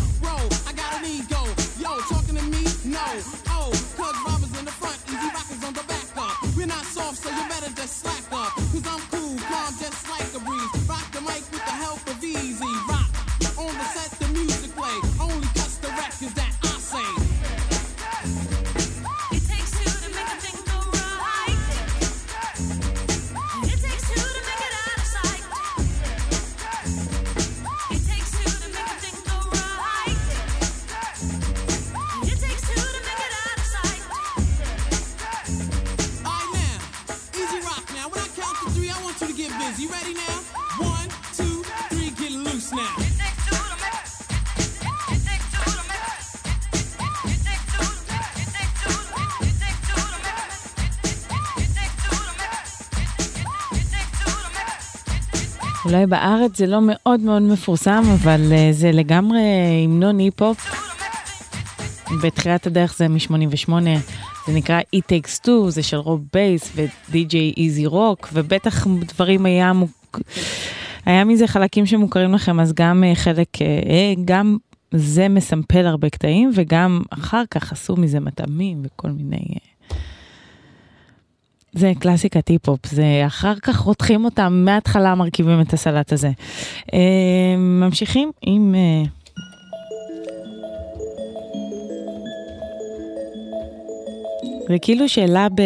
אולי 55.89 56.05
בארץ 56.05 56.57
זה 56.57 56.67
לא 56.67 56.79
מאוד 56.81 57.19
מאוד 57.19 57.41
מפורסם, 57.41 58.03
אבל 58.13 58.41
uh, 58.49 58.73
זה 58.73 58.91
לגמרי 58.91 59.39
אה, 59.39 59.83
המנון 59.83 60.19
היפ-הופ. 60.19 60.71
בתחילת 62.23 62.67
הדרך 62.67 62.97
זה 62.97 63.07
מ-88, 63.07 63.71
זה 64.47 64.53
נקרא 64.53 64.79
It 64.95 64.99
Takes 64.99 65.45
Two, 65.45 65.69
זה 65.69 65.83
של 65.83 65.97
רוב 65.97 66.21
בייס 66.33 66.73
ודי-ג'יי 66.75 67.53
איזי 67.57 67.85
רוק, 67.85 68.29
ובטח 68.33 68.87
דברים 68.87 69.45
היה, 69.45 69.73
מוק... 69.73 70.19
היה 71.05 71.23
מזה 71.23 71.47
חלקים 71.47 71.85
שמוכרים 71.85 72.33
לכם, 72.33 72.59
אז 72.59 72.73
גם 72.73 73.03
uh, 73.03 73.15
חלק, 73.15 73.57
uh, 73.57 74.19
גם 74.25 74.57
זה 74.91 75.29
מסמפל 75.29 75.85
הרבה 75.85 76.09
קטעים, 76.09 76.51
וגם 76.55 77.01
אחר 77.09 77.43
כך 77.51 77.71
עשו 77.71 77.95
מזה 77.95 78.19
מטעמים 78.19 78.81
וכל 78.83 79.09
מיני... 79.09 79.45
Uh... 79.55 79.78
זה 81.73 81.91
קלאסיקת 81.99 82.47
היפ-הופ, 82.47 82.85
זה 82.85 83.23
אחר 83.27 83.53
כך 83.61 83.79
רותחים 83.79 84.25
אותם, 84.25 84.61
מההתחלה 84.65 85.15
מרכיבים 85.15 85.61
את 85.61 85.73
הסלט 85.73 86.13
הזה. 86.13 86.31
אה, 86.93 87.57
ממשיכים 87.57 88.31
עם... 88.41 88.75
אה, 88.75 89.03
זה 94.69 94.75
כאילו 94.81 95.09
שאלה 95.09 95.47
ב... 95.55 95.61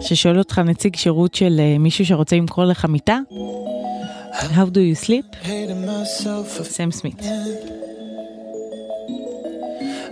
ששואל 0.00 0.38
אותך 0.38 0.58
נציג 0.58 0.96
שירות 0.96 1.34
של 1.34 1.60
אה, 1.60 1.78
מישהו 1.78 2.06
שרוצה 2.06 2.36
למכור 2.36 2.64
לך 2.64 2.84
מיטה. 2.84 3.18
How 4.32 4.66
do 4.72 4.78
you 4.78 5.06
sleep? 5.06 5.48
סם 6.62 6.90
סמית. 6.90 7.22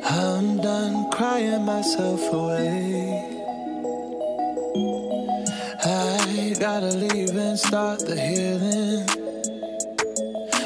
I'm 0.05 0.61
done 0.63 1.11
crying 1.11 1.65
myself 1.67 2.23
away. 2.33 3.36
Gotta 6.59 6.87
leave 6.87 7.37
and 7.37 7.59
start 7.59 7.99
the 8.01 8.19
healing. 8.19 9.05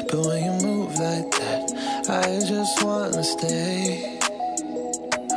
But 0.07 0.25
when 0.25 0.43
you 0.43 0.65
move 0.65 0.95
like 0.99 1.31
that, 1.31 2.07
I 2.09 2.39
just 2.47 2.83
wanna 2.83 3.23
stay. 3.23 4.19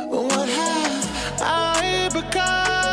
What 0.09 0.47
have 0.49 1.41
I 1.41 2.09
become? 2.13 2.84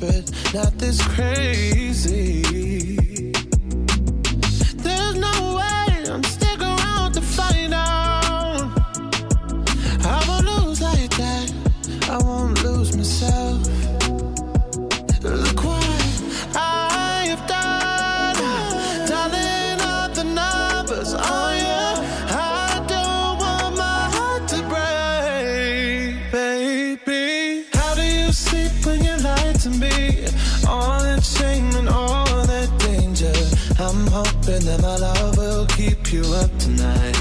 Desperate, 0.00 0.54
not 0.54 0.78
this 0.78 1.00
crazy. 1.08 2.63
Hoping 34.54 34.66
that 34.66 34.82
my 34.82 34.96
love 34.96 35.36
will 35.36 35.66
keep 35.66 36.12
you 36.12 36.22
up 36.34 36.50
tonight, 36.58 37.13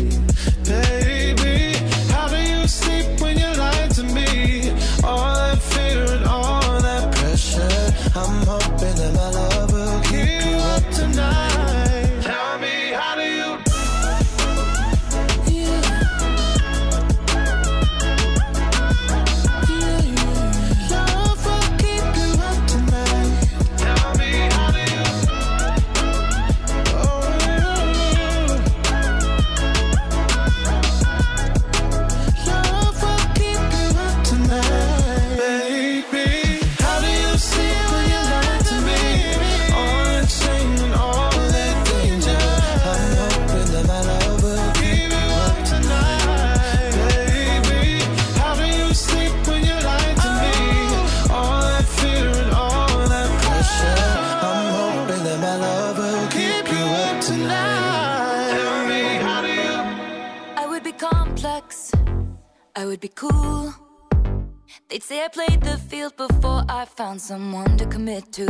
say 65.13 65.23
I 65.23 65.27
played 65.27 65.61
the 65.61 65.77
field 65.77 66.15
before 66.17 66.63
I 66.67 66.85
found 66.85 67.21
someone 67.21 67.77
to 67.77 67.85
commit 67.85 68.31
to. 68.39 68.47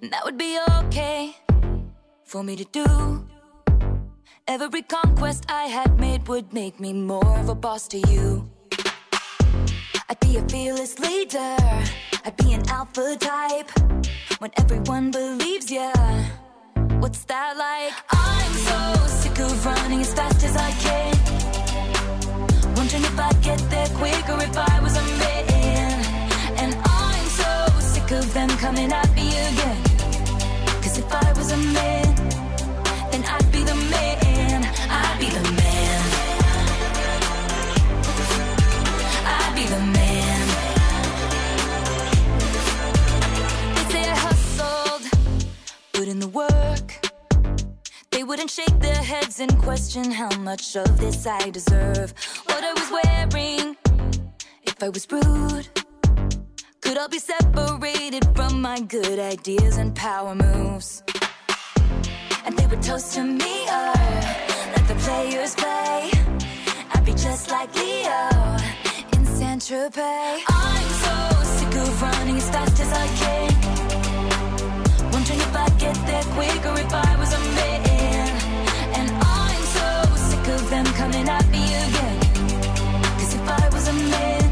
And 0.00 0.10
that 0.12 0.22
would 0.24 0.36
be 0.36 0.58
okay 0.80 1.34
for 2.24 2.42
me 2.42 2.54
to 2.56 2.66
do. 2.80 2.86
Every 4.46 4.82
conquest 4.82 5.46
I 5.48 5.64
had 5.76 5.98
made 5.98 6.28
would 6.28 6.52
make 6.52 6.78
me 6.80 6.92
more 6.92 7.38
of 7.38 7.48
a 7.48 7.54
boss 7.54 7.88
to 7.88 7.98
you. 8.12 8.26
I'd 10.08 10.20
be 10.20 10.36
a 10.36 10.42
fearless 10.48 10.98
leader. 10.98 11.56
I'd 12.26 12.36
be 12.36 12.52
an 12.52 12.62
alpha 12.68 13.16
type. 13.18 13.70
When 14.40 14.50
everyone 14.58 15.10
believes 15.10 15.70
ya. 15.70 15.92
What's 17.02 17.24
that 17.30 17.52
like? 17.66 17.94
I'm 18.10 18.52
so 18.70 18.80
sick 19.20 19.38
of 19.38 19.66
running 19.66 20.00
as 20.00 20.12
fast 20.12 20.44
as 20.44 20.56
I 20.68 20.70
can. 20.84 21.14
Wondering 22.76 23.04
if 23.10 23.18
I'd 23.18 23.40
get 23.42 23.60
there 23.70 23.90
quicker 24.00 24.36
if 24.48 24.56
I 24.58 24.80
was 24.80 24.94
a 24.96 25.02
man. 25.20 25.55
Sick 28.06 28.18
of 28.18 28.34
them 28.34 28.48
coming 28.50 28.92
at 28.92 29.12
me 29.16 29.30
again. 29.30 29.82
Cause 30.80 30.96
if 30.98 31.12
I 31.12 31.32
was 31.32 31.50
a 31.50 31.56
man, 31.56 32.14
then 33.10 33.24
I'd 33.24 33.50
be 33.50 33.64
the 33.64 33.74
man. 33.74 34.64
I'd 34.88 35.18
be 35.18 35.28
the 35.28 35.42
man. 35.42 36.02
I'd 39.26 39.52
be 39.56 39.64
the 39.66 39.80
man. 39.98 40.46
They 43.74 43.92
say 43.92 44.08
I 44.08 44.14
hustled, 44.14 45.02
put 45.92 46.06
in 46.06 46.20
the 46.20 46.28
work. 46.28 47.08
They 48.12 48.22
wouldn't 48.22 48.50
shake 48.50 48.78
their 48.78 49.02
heads 49.02 49.40
and 49.40 49.58
question 49.58 50.12
how 50.12 50.30
much 50.38 50.76
of 50.76 51.00
this 51.00 51.26
I 51.26 51.50
deserve. 51.50 52.14
What 52.44 52.62
I 52.62 52.72
was 52.72 52.88
wearing, 52.98 53.76
if 54.62 54.80
I 54.80 54.90
was 54.90 55.08
rude, 55.10 55.68
could 56.96 57.02
all 57.02 57.08
be 57.08 57.18
separated 57.18 58.24
from 58.34 58.62
my 58.62 58.80
good 58.80 59.18
ideas 59.18 59.76
and 59.76 59.94
power 59.94 60.34
moves. 60.34 61.02
And 62.46 62.56
they 62.56 62.66
would 62.68 62.82
toast 62.82 63.12
to 63.16 63.22
me 63.22 63.68
or 63.68 63.92
let 64.74 64.84
the 64.88 64.94
players 65.04 65.54
play. 65.56 66.10
I'd 66.94 67.04
be 67.04 67.12
just 67.12 67.50
like 67.50 67.68
Leo 67.74 68.20
in 69.12 69.26
Saint 69.26 69.60
Tropez. 69.68 70.40
I'm 70.48 70.88
so 71.04 71.16
sick 71.56 71.74
of 71.82 72.00
running 72.00 72.38
as 72.38 72.48
fast 72.48 72.80
as 72.80 72.90
I 73.04 73.06
can. 73.20 73.50
Wondering 75.12 75.40
if 75.40 75.54
I'd 75.54 75.78
get 75.78 75.96
there 76.06 76.24
quicker 76.36 76.74
if 76.80 76.92
I 76.94 77.16
was 77.20 77.30
a 77.34 77.42
man. 77.58 78.30
And 78.98 79.10
I'm 79.10 79.62
so 79.78 79.90
sick 80.30 80.48
of 80.48 80.70
them 80.70 80.86
coming 81.00 81.28
at 81.28 81.46
me 81.50 81.62
again. 81.84 82.20
Cause 83.18 83.34
if 83.34 83.48
I 83.48 83.68
was 83.70 83.86
a 83.86 83.92
man. 83.92 84.45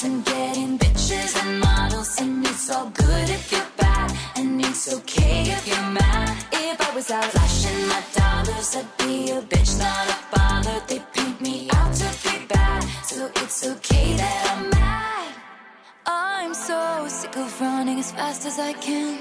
and 0.00 0.24
getting 0.24 0.78
bitches 0.78 1.32
and 1.42 1.60
models. 1.60 2.18
And 2.18 2.46
it's 2.46 2.70
all 2.70 2.88
good 2.88 3.28
if 3.28 3.52
you're 3.52 3.72
bad, 3.76 4.10
and 4.36 4.60
it's 4.64 4.92
okay 4.94 5.42
if 5.42 5.68
you're 5.68 5.90
mad. 5.90 6.28
If 6.52 6.80
I 6.80 6.94
was 6.94 7.10
out 7.10 7.24
flashing 7.24 7.86
my 7.92 8.02
dollars, 8.16 8.74
I'd 8.74 8.88
be 8.98 9.30
a 9.30 9.42
bitch, 9.42 9.78
not 9.78 10.08
a 10.14 10.16
bother. 10.34 10.78
They 10.88 11.00
paint 11.12 11.40
me 11.42 11.68
out 11.76 11.92
to 12.00 12.08
be 12.24 12.46
bad, 12.46 12.80
so 13.04 13.30
it's 13.42 13.66
okay 13.72 14.16
that 14.16 14.40
I'm 14.52 14.70
mad. 14.70 15.34
I'm 16.06 16.54
so 16.54 17.06
sick 17.08 17.36
of 17.36 17.60
running 17.60 17.98
as 17.98 18.12
fast 18.12 18.46
as 18.46 18.58
I 18.58 18.72
can. 18.72 19.18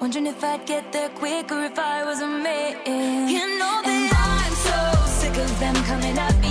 Wondering 0.00 0.26
if 0.26 0.42
I'd 0.42 0.66
get 0.66 0.92
there 0.92 1.10
quicker 1.10 1.62
if 1.62 1.78
I 1.78 2.04
was 2.04 2.20
a 2.20 2.26
man. 2.26 3.28
You 3.34 3.44
know 3.58 3.76
that 3.84 3.98
and 4.00 4.10
I'm 4.34 4.54
so 4.68 4.78
sick 5.20 5.36
of 5.44 5.60
them 5.60 5.76
coming 5.84 6.18
up. 6.18 6.41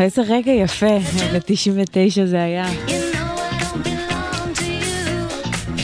איזה 0.00 0.22
רגע 0.28 0.52
יפה, 0.52 0.98
ב-99 1.32 2.24
זה 2.24 2.42
היה. 2.42 2.66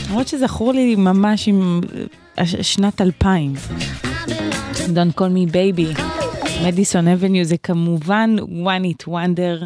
למרות 0.09 0.27
שזכור 0.27 0.71
לי 0.71 0.95
ממש 0.95 1.47
עם 1.47 1.81
אה, 2.39 2.45
שנת 2.45 3.01
2000. 3.01 3.53
Don't 4.75 5.19
call 5.19 5.19
me 5.19 5.51
baby. 5.51 6.01
מדיסון 6.65 7.07
אבניו 7.07 7.43
זה 7.43 7.57
כמובן 7.57 8.35
one 8.39 9.03
it 9.03 9.07
wonder. 9.07 9.65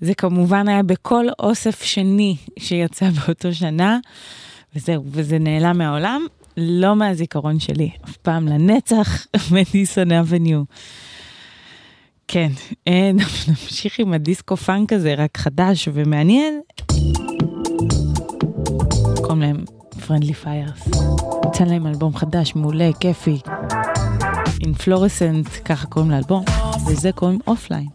זה 0.00 0.14
כמובן 0.14 0.68
היה 0.68 0.82
בכל 0.82 1.26
אוסף 1.38 1.82
שני 1.82 2.36
שיצא 2.58 3.10
באותו 3.26 3.54
שנה, 3.54 3.98
וזהו, 4.76 5.04
וזה 5.06 5.38
נעלם 5.38 5.78
מהעולם. 5.78 6.26
לא 6.56 6.96
מהזיכרון 6.96 7.60
שלי, 7.60 7.90
אף 8.04 8.16
פעם 8.16 8.48
לנצח, 8.48 9.26
מדיסון 9.52 10.12
אבניו. 10.12 10.62
כן, 12.28 12.52
נמשיך 13.48 13.98
עם 13.98 14.12
הדיסקו 14.12 14.56
פאנק 14.56 14.92
הזה, 14.92 15.14
רק 15.14 15.38
חדש 15.38 15.88
ומעניין. 15.92 16.60
קוראים 19.22 19.40
להם 19.40 19.64
Friendly 20.06 20.34
Fires. 20.34 20.88
יצא 21.46 21.64
להם 21.64 21.86
אלבום 21.86 22.16
חדש, 22.16 22.54
מעולה, 22.54 22.90
כיפי. 23.00 23.38
Inflorescent, 24.64 25.48
ככה 25.64 25.86
קוראים 25.86 26.10
לאלבום, 26.10 26.44
וזה 26.86 27.12
קוראים 27.12 27.38
Offline. 27.46 27.88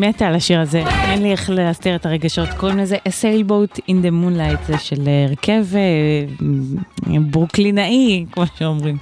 מתה 0.00 0.26
על 0.26 0.34
השיר 0.34 0.60
הזה, 0.60 0.82
אין 0.88 1.22
לי 1.22 1.32
איך 1.32 1.50
להסתיר 1.50 1.96
את 1.96 2.06
הרגשות. 2.06 2.48
קוראים 2.56 2.78
לזה 2.78 2.96
A 2.96 3.08
Sailboat 3.08 3.78
in 3.78 3.94
the 4.02 4.10
Moonlight, 4.10 4.66
זה 4.66 4.78
של 4.78 5.08
אה, 5.08 5.24
הרכב 5.28 5.66
אה, 5.76 7.18
ברוקלינאי, 7.20 8.26
כמו 8.32 8.44
שאומרים, 8.58 8.98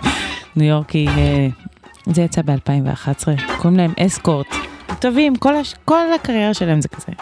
ניו 0.56 0.66
יורקי. 0.68 1.06
אה, 1.08 1.48
זה 2.06 2.22
יצא 2.22 2.42
ב-2011, 2.42 3.24
קוראים 3.56 3.76
להם 3.76 3.92
אסקורט. 3.98 4.54
טובים, 5.00 5.36
כל, 5.36 5.56
הש... 5.56 5.74
כל 5.84 6.12
הקריירה 6.14 6.54
שלהם 6.54 6.80
זה 6.80 6.88
כזה. 6.88 7.12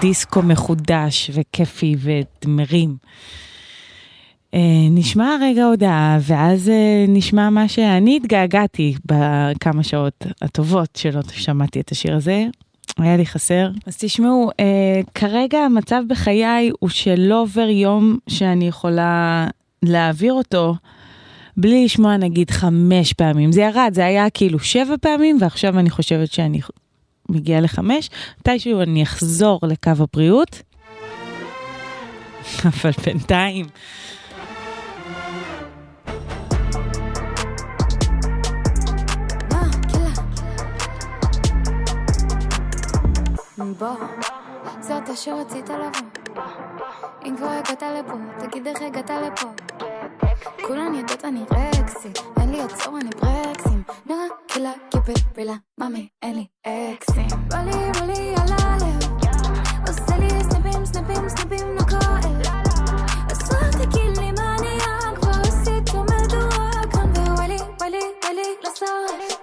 דיסקו 0.00 0.42
מחודש 0.42 1.30
וכיפי 1.34 1.96
ומרים. 2.00 2.96
אה, 4.54 4.60
נשמע 4.90 5.36
רגע 5.40 5.64
הודעה, 5.64 6.18
ואז 6.20 6.68
אה, 6.68 7.04
נשמע 7.08 7.50
מה 7.50 7.68
שאני 7.68 8.16
התגעגעתי 8.16 8.94
בכמה 9.04 9.82
שעות 9.82 10.26
הטובות 10.42 10.88
שלא 10.96 11.20
שמעתי 11.32 11.80
את 11.80 11.92
השיר 11.92 12.16
הזה. 12.16 12.44
היה 12.98 13.16
לי 13.16 13.26
חסר. 13.26 13.70
אז 13.86 13.96
תשמעו, 13.96 14.50
אה, 14.60 15.00
כרגע 15.14 15.58
המצב 15.58 16.02
בחיי 16.08 16.70
הוא 16.80 16.90
שלא 16.90 17.42
עובר 17.42 17.68
יום 17.68 18.18
שאני 18.28 18.68
יכולה 18.68 19.46
להעביר 19.82 20.32
אותו 20.32 20.74
בלי 21.56 21.84
לשמוע 21.84 22.16
נגיד 22.16 22.50
חמש 22.50 23.12
פעמים. 23.12 23.52
זה 23.52 23.60
ירד, 23.62 23.90
זה 23.94 24.04
היה 24.04 24.30
כאילו 24.30 24.58
שבע 24.58 24.94
פעמים, 25.00 25.36
ועכשיו 25.40 25.78
אני 25.78 25.90
חושבת 25.90 26.32
שאני 26.32 26.60
מגיעה 27.28 27.60
לחמש. 27.60 28.10
מתישהו 28.40 28.80
אני 28.80 29.02
אחזור 29.02 29.60
לקו 29.62 29.90
הבריאות. 29.98 30.62
אבל 32.64 32.90
בינתיים... 33.06 33.66
בוא, 43.78 43.96
זאת 44.80 45.08
אשר 45.12 45.38
רצית 45.38 45.68
לבוא. 45.68 46.42
אם 47.24 47.36
כבר 47.36 47.46
הגעת 47.46 47.82
לפה, 47.82 48.14
תגיד 48.38 48.66
איך 48.66 48.82
הגעת 48.82 49.10
לפה. 49.10 49.48
כולן 50.66 50.94
יודעות 50.94 51.24
אני 51.24 51.44
רקסי, 51.50 52.08
אין 52.40 52.50
לי 52.50 52.62
עצור 52.62 52.98
אני 52.98 53.10
ברקסים. 53.20 53.82
נראה 54.06 54.24
קילה 54.46 54.72
קיפל 54.90 55.12
רילה, 55.36 55.54
מאמי, 55.78 56.08
אין 56.22 56.34
לי 56.34 56.46
אקסים. 56.66 57.26
בא 57.48 57.56
לי, 57.56 58.34
על 58.36 58.83
שורף. 68.74 69.38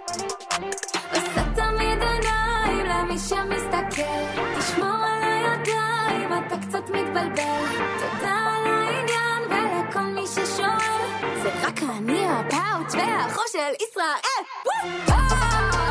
עושה 1.11 1.43
תמיד 1.55 2.01
עיניים 2.01 2.85
למי 2.85 3.19
שמסתכל 3.19 4.41
תשמור 4.59 5.05
על 5.05 5.23
הידיים, 5.23 6.33
אתה 6.33 6.55
קצת 6.67 6.89
מתבלבל 6.89 7.65
תודה 7.99 8.35
על 8.35 8.67
העניין 8.67 9.41
ולכל 9.49 9.99
מי 10.01 10.27
ששואל 10.27 11.31
זה 11.43 11.49
רק 11.67 11.79
אני 11.83 12.25
הפאוץ' 12.25 12.95
והחור 12.95 13.43
של 13.51 13.73
ישראל 13.79 14.43
וואו! 15.07 15.90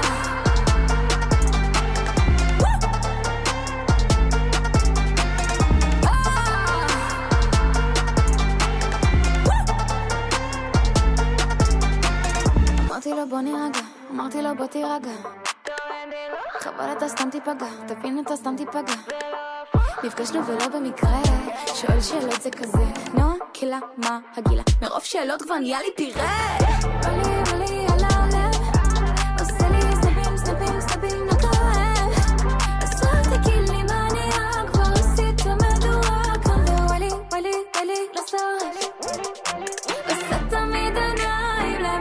בוא 13.31 13.41
נירגע, 13.41 13.81
אמרתי 14.11 14.43
לו 14.43 14.55
בוא 14.57 14.67
תירגע. 14.67 15.11
חבל 16.61 16.93
אתה 16.93 17.09
סתם 17.09 17.31
תיפגע, 17.31 17.67
תבין 17.87 18.23
אתה 18.27 18.37
סתם 18.37 18.55
תיפגע. 18.57 18.95
נפגשנו 20.05 20.47
ולא 20.47 20.69
במקרה, 20.69 21.23
שואל 21.67 22.01
שאלות 22.01 22.43
זה 22.43 22.51
כזה. 22.51 22.85
נועה, 23.15 23.35
קילה, 23.53 23.79
מה 23.97 24.19
הגילה? 24.37 24.63
מרוב 24.83 25.05
שאלות 25.05 25.43
כבר 25.43 25.55
נהיה 25.55 25.79
לי 25.79 25.89
פירה 25.97 26.27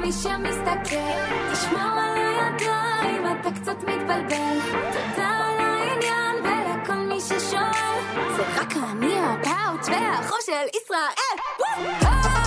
למי 0.09 0.17
שמסתכל 0.17 1.53
תשמור 1.53 1.81
על 1.81 2.17
הידיים, 2.17 3.23
אתה 3.41 3.49
קצת 3.51 3.77
מתבלבל. 3.77 4.59
תודה 4.91 5.27
על 5.27 5.59
העניין 5.59 6.35
ולכל 6.43 6.93
מי 6.93 7.21
ששואל. 7.21 8.33
זה 8.35 8.43
רק 8.55 8.73
אני 8.91 9.19
הפאוץ' 9.19 9.87
והחור 9.89 10.37
של 10.45 10.77
ישראל 10.81 12.38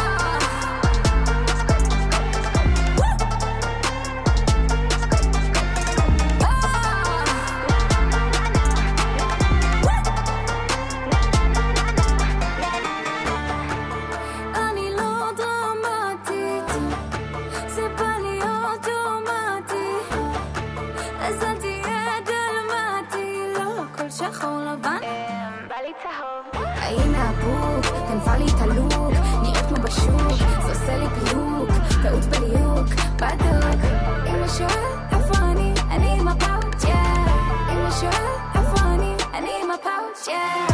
טעות 32.03 32.25
בליהוק, 32.25 32.87
בדוק. 33.17 33.81
אמא 34.27 34.49
שואל 34.59 34.93
איפה 35.13 35.39
אני, 35.39 35.73
אני 35.91 36.21
עם 36.21 36.29
הפאוץ', 36.29 36.85
יא. 36.85 36.95
אמא 37.73 37.91
שואל 37.91 38.27
איפה 38.55 38.85
אני, 38.85 39.15
אני 39.35 39.51
עם 39.63 39.71
הפאוץ', 39.71 40.29
יא. 40.29 40.73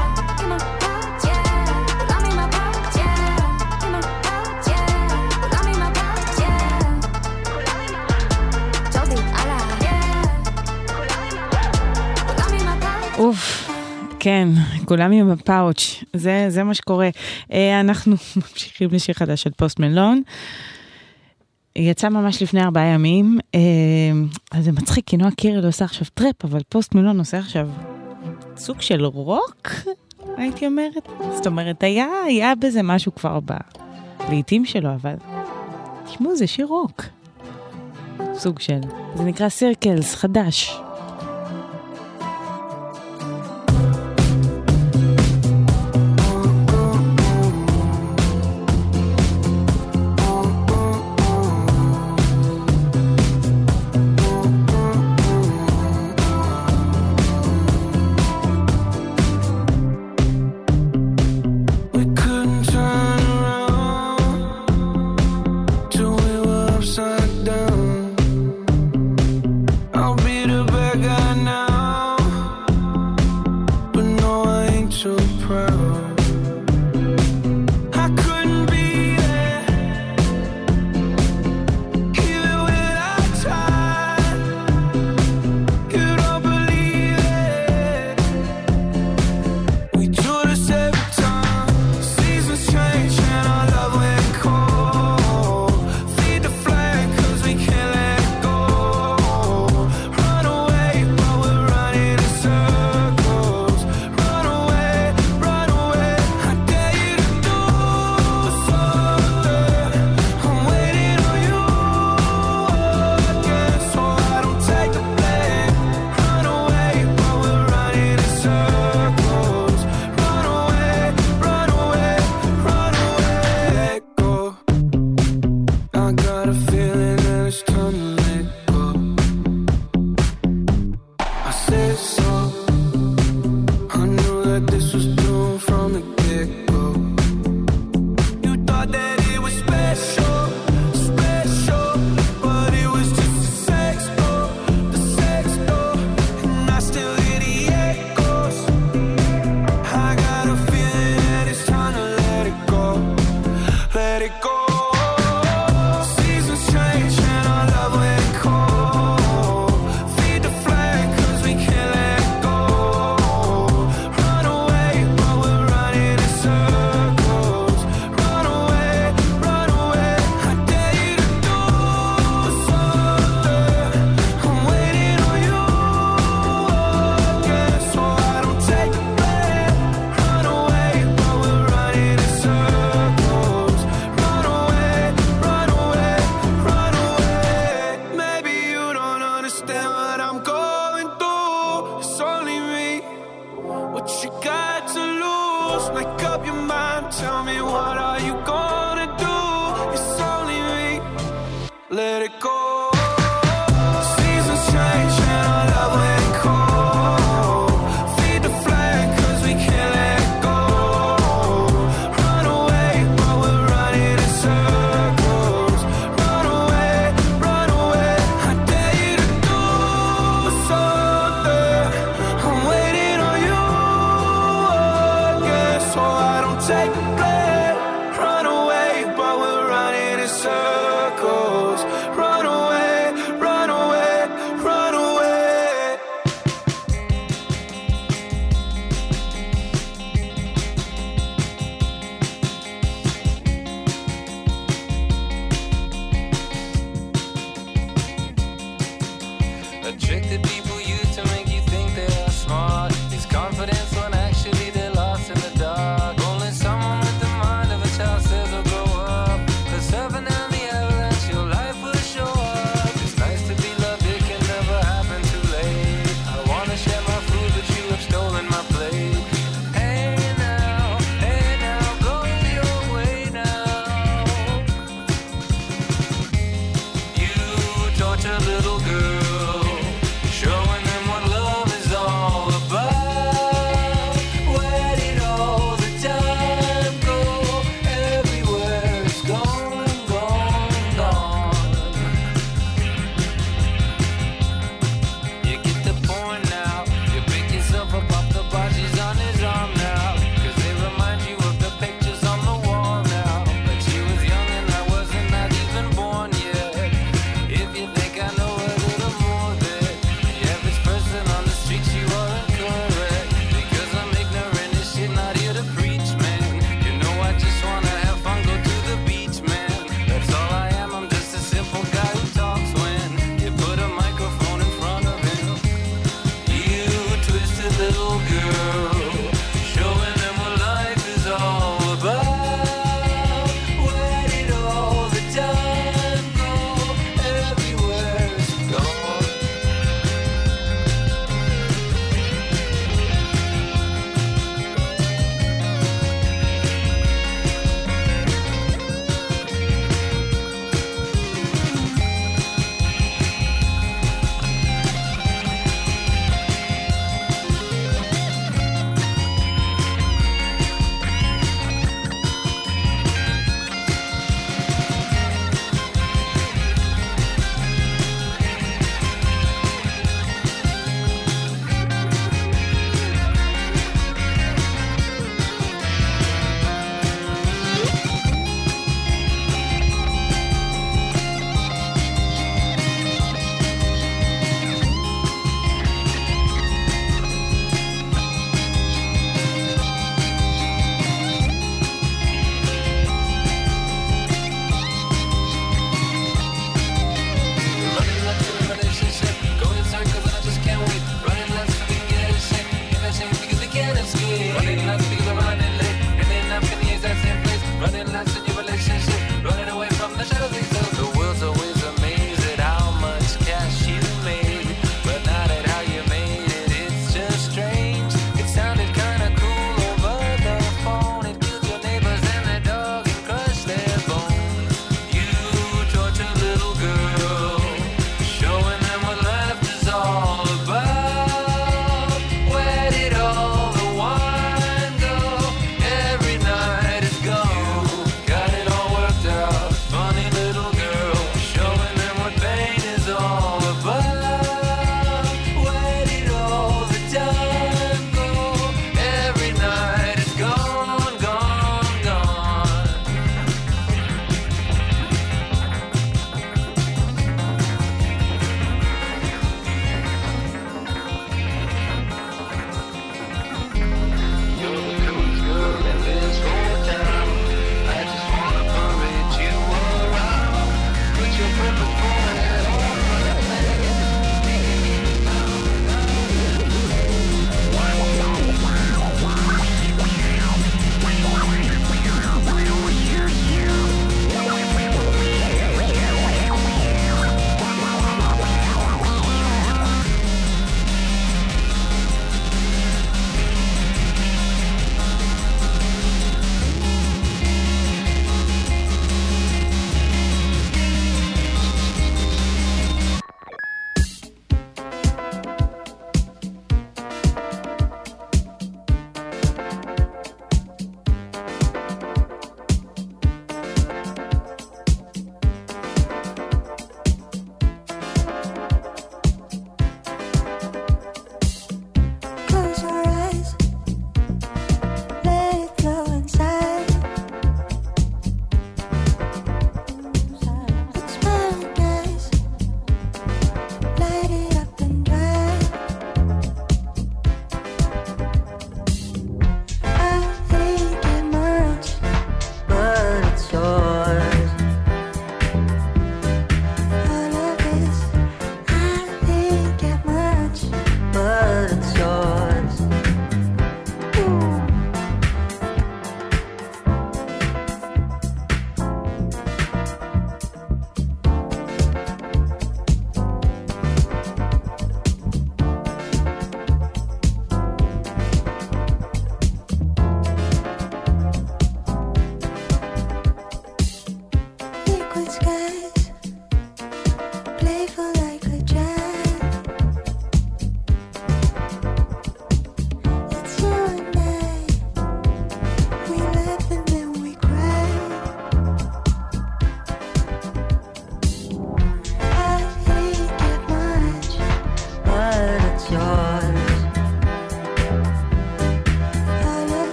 אוף, 13.19 13.71
כן, 14.21 14.49
כולם 14.85 15.13
עם 15.13 15.31
הפאוץ', 15.31 16.05
זה, 16.13 16.47
זה 16.49 16.65
מה 16.65 16.75
שקורה. 16.75 17.09
אה, 17.53 17.81
אנחנו 17.81 18.17
ממשיכים 18.37 18.89
לשיר 18.93 19.15
חדש 19.15 19.43
של 19.43 19.51
פוסט 19.57 19.81
מלון. 19.81 20.23
יצא 21.79 22.09
ממש 22.09 22.43
לפני 22.43 22.63
ארבעה 22.63 22.87
ימים, 22.87 23.39
אה, 23.55 23.61
אז 24.53 24.65
זה 24.65 24.73
מצחיק, 24.73 25.07
כי 25.07 25.17
נועה 25.17 25.31
קירל 25.31 25.67
עושה 25.67 25.85
עכשיו 25.85 26.07
טראפ, 26.15 26.45
אבל 26.45 26.61
פוסט 26.69 26.95
מלון 26.95 27.19
עושה 27.19 27.39
עכשיו 27.39 27.69
סוג 28.57 28.81
של 28.81 29.05
רוק, 29.05 29.69
הייתי 30.37 30.67
אומרת. 30.67 31.09
זאת 31.35 31.47
אומרת, 31.47 31.83
היה, 31.83 32.07
היה 32.27 32.55
בזה 32.55 32.83
משהו 32.83 33.15
כבר 33.15 33.39
בלהיטים 34.27 34.65
שלו, 34.65 34.95
אבל 34.95 35.15
תשמעו, 36.07 36.37
זה 36.37 36.47
שיר 36.47 36.67
רוק. 36.67 37.03
סוג 38.35 38.61
של. 38.61 38.81
זה 39.15 39.25
נקרא 39.25 39.49
Circles, 39.49 40.15
חדש. 40.15 40.81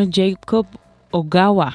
לו 0.00 0.06
ג'ייקוב 0.06 0.66
אוגאווה, 1.14 1.70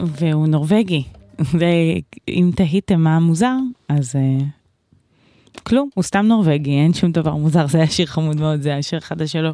והוא 0.00 0.46
נורבגי. 0.46 1.04
ואם 1.58 2.50
תהיתם 2.56 3.00
מה 3.00 3.20
מוזר, 3.20 3.56
אז 3.88 4.16
uh, 4.16 5.58
כלום, 5.62 5.88
הוא 5.94 6.04
סתם 6.04 6.26
נורבגי, 6.26 6.70
אין 6.70 6.94
שום 6.94 7.12
דבר 7.12 7.34
מוזר, 7.34 7.66
זה 7.66 7.78
היה 7.78 7.86
שיר 7.86 8.06
חמוד 8.06 8.36
מאוד, 8.36 8.60
זה 8.60 8.72
היה 8.72 8.82
שיר 8.82 9.00
חדש 9.00 9.32
שלו, 9.32 9.50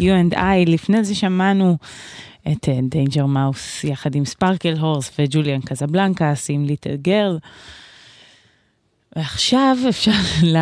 You 0.00 0.02
and 0.02 0.34
I. 0.34 0.66
לפני 0.66 1.04
זה 1.04 1.14
שמענו 1.14 1.76
את 2.52 2.68
Danger 2.82 3.24
uh, 3.24 3.26
Mouse 3.26 3.84
יחד 3.84 4.14
עם 4.14 4.24
Sparklehorse 4.24 5.10
וג'וליאן 5.18 5.60
קזבלנקס 5.60 6.50
עם 6.50 6.64
Little 6.64 6.96
Girl. 6.96 7.38
ועכשיו 9.16 9.76
אפשר 9.88 10.12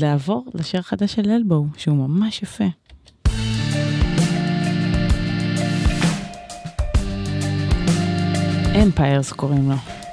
לעבור 0.00 0.44
לשיר 0.54 0.82
חדש 0.82 1.14
של 1.14 1.30
Elbow, 1.30 1.66
שהוא 1.76 1.96
ממש 1.96 2.42
יפה. 2.42 2.64
אמפיירס 8.82 9.32
קוראים 9.32 9.70
לו. 9.70 10.03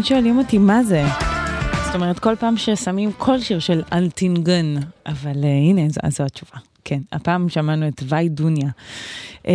תמיד 0.00 0.08
שואלים 0.08 0.38
אותי 0.38 0.58
מה 0.58 0.82
זה. 0.82 1.04
זאת 1.84 1.94
אומרת, 1.94 2.18
כל 2.18 2.36
פעם 2.36 2.56
ששמים 2.56 3.12
כל 3.12 3.40
שיר 3.40 3.58
של 3.58 3.82
אלטינגן, 3.92 4.74
אבל 5.06 5.32
uh, 5.32 5.46
הנה, 5.46 5.88
זו, 5.88 6.00
זו 6.08 6.24
התשובה. 6.24 6.58
כן, 6.84 7.00
הפעם 7.12 7.48
שמענו 7.48 7.88
את 7.88 8.02
וי 8.08 8.28
דוניה. 8.28 8.68
Uh, 9.42 9.48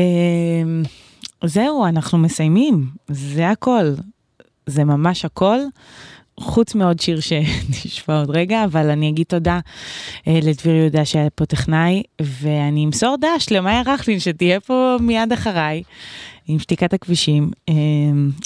זהו, 1.45 1.85
אנחנו 1.85 2.17
מסיימים, 2.17 2.87
זה 3.07 3.49
הכל. 3.49 3.93
זה 4.65 4.83
ממש 4.83 5.25
הכל. 5.25 5.57
חוץ 6.39 6.75
מעוד 6.75 6.99
שיר 6.99 7.19
שנשמע 7.19 8.19
עוד 8.19 8.29
רגע, 8.29 8.63
אבל 8.63 8.89
אני 8.89 9.09
אגיד 9.09 9.25
תודה 9.25 9.59
אה, 10.27 10.39
לדביר 10.43 10.75
יהודה 10.75 11.05
שהיה 11.05 11.29
פה 11.29 11.45
טכנאי, 11.45 12.03
ואני 12.21 12.85
אמסור 12.85 13.15
דש 13.21 13.51
למאיה 13.51 13.81
רכלין 13.85 14.19
שתהיה 14.19 14.59
פה 14.59 14.97
מיד 14.99 15.33
אחריי, 15.33 15.83
עם 16.47 16.59
שתיקת 16.59 16.93
הכבישים. 16.93 17.51
אה, 17.69 17.73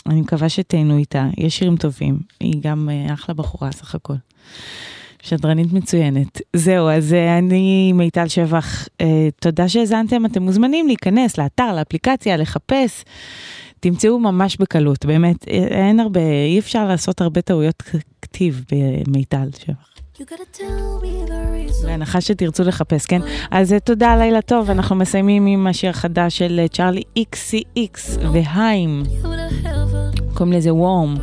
אני 0.05 0.21
מקווה 0.21 0.49
שתהנו 0.49 0.97
איתה, 0.97 1.27
יש 1.37 1.57
שירים 1.57 1.77
טובים, 1.77 2.19
היא 2.39 2.55
גם 2.61 2.89
אה, 2.91 3.13
אחלה 3.13 3.35
בחורה 3.35 3.71
סך 3.71 3.95
הכל. 3.95 4.13
שדרנית 5.21 5.73
מצוינת. 5.73 6.41
זהו, 6.55 6.89
אז 6.89 7.13
אה, 7.13 7.37
אני 7.37 7.93
מיטל 7.93 8.27
שבח, 8.27 8.87
אה, 9.01 9.29
תודה 9.41 9.69
שהאזנתם, 9.69 10.25
אתם 10.25 10.43
מוזמנים 10.43 10.87
להיכנס 10.87 11.37
לאתר, 11.37 11.75
לאפליקציה, 11.75 12.37
לחפש. 12.37 13.03
תמצאו 13.79 14.19
ממש 14.19 14.57
בקלות, 14.57 15.05
באמת, 15.05 15.47
אין 15.47 15.99
הרבה, 15.99 16.19
אי 16.19 16.59
אפשר 16.59 16.87
לעשות 16.87 17.21
הרבה 17.21 17.41
טעויות 17.41 17.83
כתיב 18.21 18.65
במיטל 18.71 19.49
שבח. 19.59 19.98
בהנחה 21.83 22.21
שתרצו 22.21 22.63
לחפש, 22.63 23.05
כן? 23.05 23.21
אז 23.51 23.73
אה, 23.73 23.79
תודה, 23.79 24.15
לילה 24.17 24.41
טוב, 24.41 24.69
אנחנו 24.69 24.95
מסיימים 24.95 25.45
עם 25.45 25.67
השיר 25.67 25.89
החדש 25.89 26.37
של 26.37 26.59
אה, 26.59 26.67
צ'ארלי 26.67 27.03
XCX 27.19 28.19
והיים. 28.33 29.03
קוראים 30.33 30.53
לזה 30.53 30.73
וורם. 30.73 31.15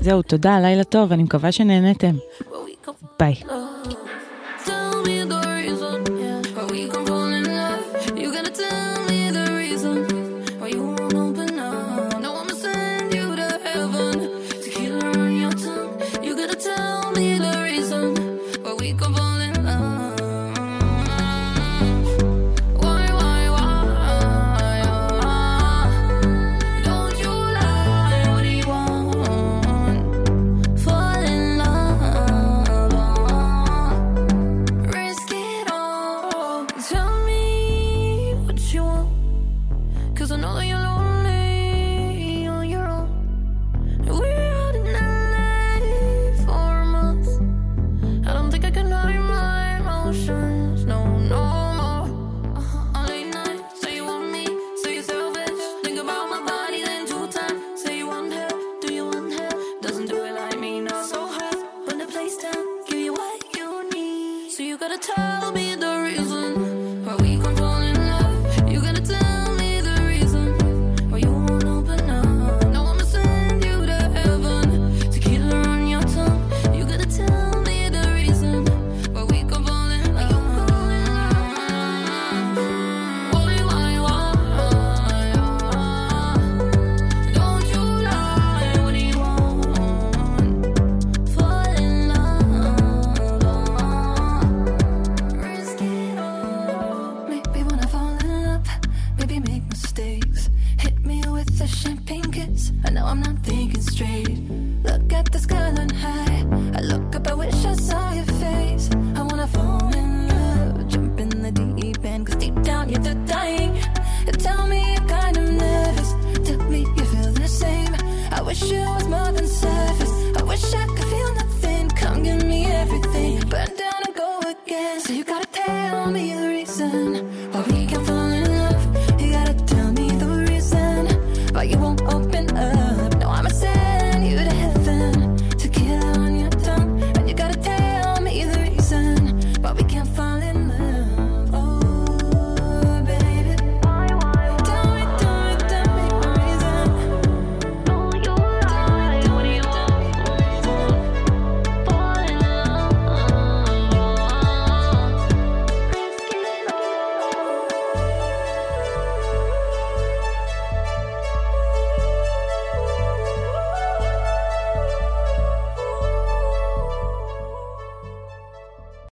זהו, 0.00 0.22
תודה, 0.22 0.60
לילה 0.60 0.84
טוב, 0.84 1.12
אני 1.12 1.22
מקווה 1.22 1.52
שנהנתם. 1.52 2.16
ביי. 3.18 3.34